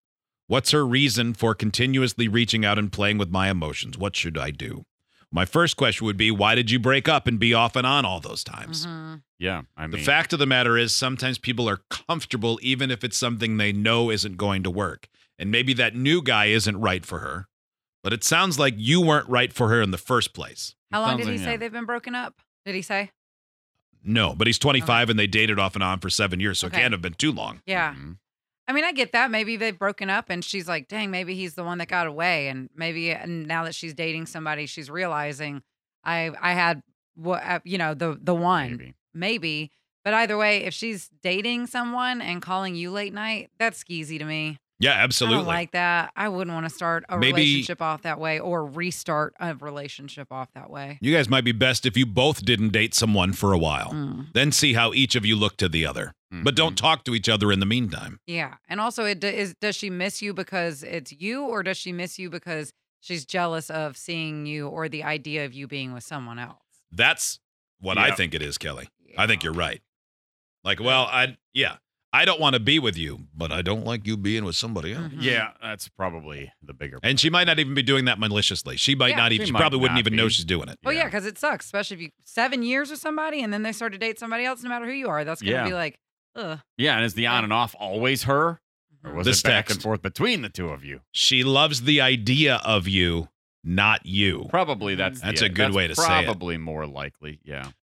What's 0.48 0.72
her 0.72 0.86
reason 0.88 1.34
for 1.34 1.54
continuously 1.54 2.28
reaching 2.28 2.66
out 2.66 2.80
and 2.80 2.92
playing 2.92 3.18
with 3.18 3.30
my 3.30 3.50
emotions? 3.50 3.98
What 3.98 4.16
should 4.16 4.38
I 4.38 4.52
do? 4.52 4.86
My 5.32 5.46
first 5.46 5.76
question 5.76 6.06
would 6.06 6.16
be 6.18 6.32
why 6.32 6.56
did 6.56 6.72
you 6.72 6.80
break 6.80 7.10
up 7.10 7.28
and 7.28 7.38
be 7.40 7.54
off 7.54 7.76
and 7.76 7.86
on 7.86 8.06
all 8.06 8.20
those 8.20 8.44
times? 8.44 8.86
Mhm. 8.86 9.24
yeah. 9.40 9.64
I 9.76 9.82
mean, 9.88 9.92
The 9.92 9.98
fact 10.06 10.32
of 10.34 10.40
the 10.40 10.46
matter 10.46 10.78
is, 10.78 10.94
sometimes 10.94 11.38
people 11.38 11.68
are 11.70 11.82
comfortable 11.90 12.60
even 12.62 12.90
if 12.92 13.04
it's 13.04 13.18
something 13.18 13.58
they 13.58 13.74
know 13.74 14.10
isn't 14.10 14.38
going 14.38 14.64
to 14.64 14.72
work. 14.72 15.08
And 15.38 15.52
maybe 15.52 15.74
that 15.74 15.96
new 15.96 16.22
guy 16.22 16.46
isn't 16.46 16.78
right 16.80 17.06
for 17.06 17.20
her, 17.20 17.48
but 18.04 18.14
it 18.14 18.24
sounds 18.24 18.58
like 18.58 18.74
you 18.78 19.02
weren't 19.02 19.28
right 19.30 19.52
for 19.54 19.68
her 19.70 19.82
in 19.82 19.92
the 19.92 19.98
first 19.98 20.34
place. 20.34 20.76
How 20.92 21.02
long 21.02 21.18
did 21.18 21.26
he 21.28 21.34
like- 21.34 21.42
say 21.42 21.52
yeah. 21.52 21.58
they've 21.58 21.72
been 21.72 21.86
broken 21.86 22.16
up? 22.16 22.42
Did 22.66 22.74
he 22.76 22.82
say? 22.82 23.12
No, 24.04 24.34
but 24.34 24.48
he's 24.48 24.58
25 24.60 25.10
and 25.10 25.20
they 25.20 25.28
dated 25.28 25.60
off 25.60 25.76
and 25.76 25.84
on 25.84 26.00
for 26.00 26.10
seven 26.10 26.40
years, 26.40 26.60
so 26.60 26.68
Okay. 26.68 26.78
it 26.78 26.80
can't 26.82 26.94
have 26.94 27.02
been 27.02 27.14
too 27.16 27.32
long. 27.34 27.62
Yeah. 27.66 27.94
Mhm. 27.94 28.18
I 28.68 28.74
mean, 28.74 28.84
I 28.84 28.92
get 28.92 29.14
that. 29.14 29.32
Maybe 29.32 29.56
they've 29.56 29.78
broken 29.78 30.10
up 30.10 30.30
and 30.30 30.44
she's 30.44 30.68
like, 30.68 30.88
dang, 30.88 31.10
maybe 31.10 31.36
he's 31.36 31.56
the 31.56 31.64
one 31.64 31.78
that 31.78 31.88
got 31.88 32.06
away. 32.08 32.50
And 32.50 32.70
maybe 32.76 33.12
and 33.12 33.48
now 33.48 33.64
that 33.64 33.76
she's 33.76 33.94
dating 33.94 34.26
somebody, 34.26 34.66
she's 34.66 34.90
realizing 34.90 35.64
I 36.04 36.32
I 36.42 36.54
had 36.54 36.82
what 37.16 37.44
uh, 37.44 37.60
you 37.64 37.78
know, 37.78 37.94
the 37.94 38.18
the 38.22 38.36
one. 38.36 38.72
Maybe. 38.72 38.94
Maybe. 39.14 39.72
But 40.04 40.14
either 40.14 40.38
way, 40.38 40.64
if 40.64 40.74
she's 40.74 41.10
dating 41.22 41.68
someone 41.68 42.22
and 42.22 42.42
calling 42.42 42.76
you 42.76 42.92
late 42.92 43.14
night, 43.14 43.50
that's 43.60 43.84
skeezy 43.84 44.20
to 44.20 44.26
me. 44.26 44.60
Yeah, 44.80 44.92
I 44.92 44.98
absolutely. 45.04 45.38
don't 45.40 45.48
like 45.48 45.72
that. 45.72 46.12
I 46.16 46.30
wouldn't 46.30 46.54
want 46.54 46.66
to 46.66 46.70
start 46.74 47.04
a 47.10 47.18
Maybe- 47.18 47.34
relationship 47.42 47.82
off 47.82 48.04
that 48.04 48.20
way 48.20 48.40
or 48.40 48.66
restart 48.66 49.34
a 49.40 49.56
relationship 49.56 50.32
off 50.32 50.52
that 50.54 50.70
way. 50.70 51.00
you 51.02 51.14
guys 51.14 51.28
might 51.30 51.44
be 51.44 51.52
best 51.52 51.86
if 51.86 51.98
you 51.98 52.06
both 52.06 52.46
didn't 52.46 52.70
date 52.70 52.94
someone 52.94 53.34
for 53.34 53.54
a 53.54 53.58
while. 53.58 53.92
Mm. 53.92 54.34
Then 54.34 54.52
see 54.52 54.74
how 54.74 54.94
each 54.94 55.16
of 55.16 55.26
you 55.26 55.36
look 55.36 55.58
to 55.58 55.68
the 55.70 55.86
other. 55.86 56.14
But 56.30 56.56
don't 56.56 56.74
Mhm. 56.74 56.78
talk 56.78 57.06
to 57.06 57.16
each 57.16 57.30
other 57.30 57.52
in 57.54 57.60
the 57.62 57.66
meantime. 57.66 58.20
Yeah. 58.28 58.56
And 58.68 58.82
also 58.82 59.06
it 59.06 59.22
d- 59.22 59.30
is 59.30 59.56
does 59.62 59.76
she 59.78 59.90
miss 59.90 60.22
you 60.22 60.34
because 60.34 60.84
it's 60.84 61.14
you 61.14 61.44
or 61.44 61.64
does 61.64 61.78
she 61.78 61.94
miss 61.94 62.20
you 62.20 62.30
because 62.30 62.74
she's 63.00 63.26
jealous 63.26 63.70
of 63.70 63.96
seeing 63.96 64.46
you 64.46 64.68
or 64.68 64.90
the 64.90 65.04
idea 65.04 65.46
of 65.46 65.54
you 65.54 65.68
being 65.68 65.94
with 65.94 66.04
someone 66.04 66.38
else? 66.38 66.62
That's 66.92 67.40
what 67.80 67.98
I 67.98 68.12
think 68.12 68.34
it 68.36 68.42
is, 68.42 68.58
Kelly. 68.58 68.90
I 69.18 69.26
think 69.26 69.42
you're 69.42 69.54
right. 69.54 69.82
Like, 70.66 70.82
well, 70.82 71.04
I 71.06 71.38
yeah, 71.54 71.78
I 72.14 72.24
don't 72.26 72.40
want 72.40 72.54
to 72.54 72.60
be 72.60 72.80
with 72.80 72.98
you, 72.98 73.28
but 73.36 73.52
I 73.52 73.62
don't 73.62 73.86
like 73.86 74.08
you 74.08 74.16
being 74.18 74.46
with 74.46 74.56
somebody 74.56 74.94
else. 74.94 75.12
Mhm. 75.14 75.22
Yeah, 75.22 75.52
that's 75.62 75.88
probably 75.90 76.52
the 76.64 76.74
bigger. 76.74 77.00
And 77.04 77.20
she 77.20 77.30
might 77.30 77.46
not 77.48 77.60
even 77.60 77.74
be 77.74 77.84
doing 77.84 78.06
that 78.06 78.18
maliciously. 78.18 78.78
She 78.78 78.96
might 78.96 79.10
Yeah, 79.10 79.18
not 79.18 79.32
even. 79.34 79.46
she 79.46 79.52
She, 79.52 79.58
probably 79.58 79.80
wouldn't 79.80 79.96
not 79.96 80.00
even 80.00 80.16
know 80.16 80.30
she's 80.30 80.46
doing 80.46 80.70
it. 80.70 80.80
Well, 80.84 80.94
yeah, 80.96 81.06
because 81.06 81.26
it 81.26 81.38
sucks, 81.38 81.66
especially 81.66 81.96
if 81.98 82.02
you 82.02 82.10
seven 82.24 82.64
years 82.64 82.90
with 82.90 83.00
somebody 83.00 83.42
and 83.44 83.52
then 83.52 83.64
they 83.64 83.72
start 83.74 83.92
to 83.92 83.98
date 83.98 84.20
somebody 84.20 84.46
else, 84.46 84.64
no 84.64 84.70
matter 84.70 84.86
who 84.86 84.94
you 84.94 85.10
are. 85.10 85.26
That's 85.26 85.42
gonna 85.42 85.52
Yeah. 85.52 85.66
be 85.68 85.74
like, 85.74 86.00
ugh. 86.36 86.60
yeah, 86.78 86.96
and 86.96 87.06
is 87.06 87.14
the 87.14 87.28
on 87.28 87.44
and 87.44 87.52
off 87.52 87.76
always 87.78 88.24
her, 88.24 88.62
or 89.04 89.14
was 89.14 89.26
This 89.26 89.40
it 89.42 89.44
back 89.44 89.70
and 89.70 89.82
forth 89.82 90.02
between 90.02 90.42
the 90.42 90.50
two 90.50 90.70
of 90.70 90.86
you? 90.86 91.02
She 91.12 91.44
loves 91.44 91.82
the 91.84 92.00
idea 92.02 92.62
of 92.64 92.88
you, 92.88 93.28
not 93.64 94.06
you. 94.06 94.48
Probably 94.50 94.96
that's 94.96 95.20
That's 95.20 95.42
yeah, 95.42 95.48
a 95.48 95.50
good 95.50 95.74
way 95.74 95.88
to 95.88 95.96
say 95.96 96.22
it. 96.22 96.26
Probably 96.26 96.58
more 96.58 96.88
likely. 96.88 97.40
Yeah. 97.44 97.72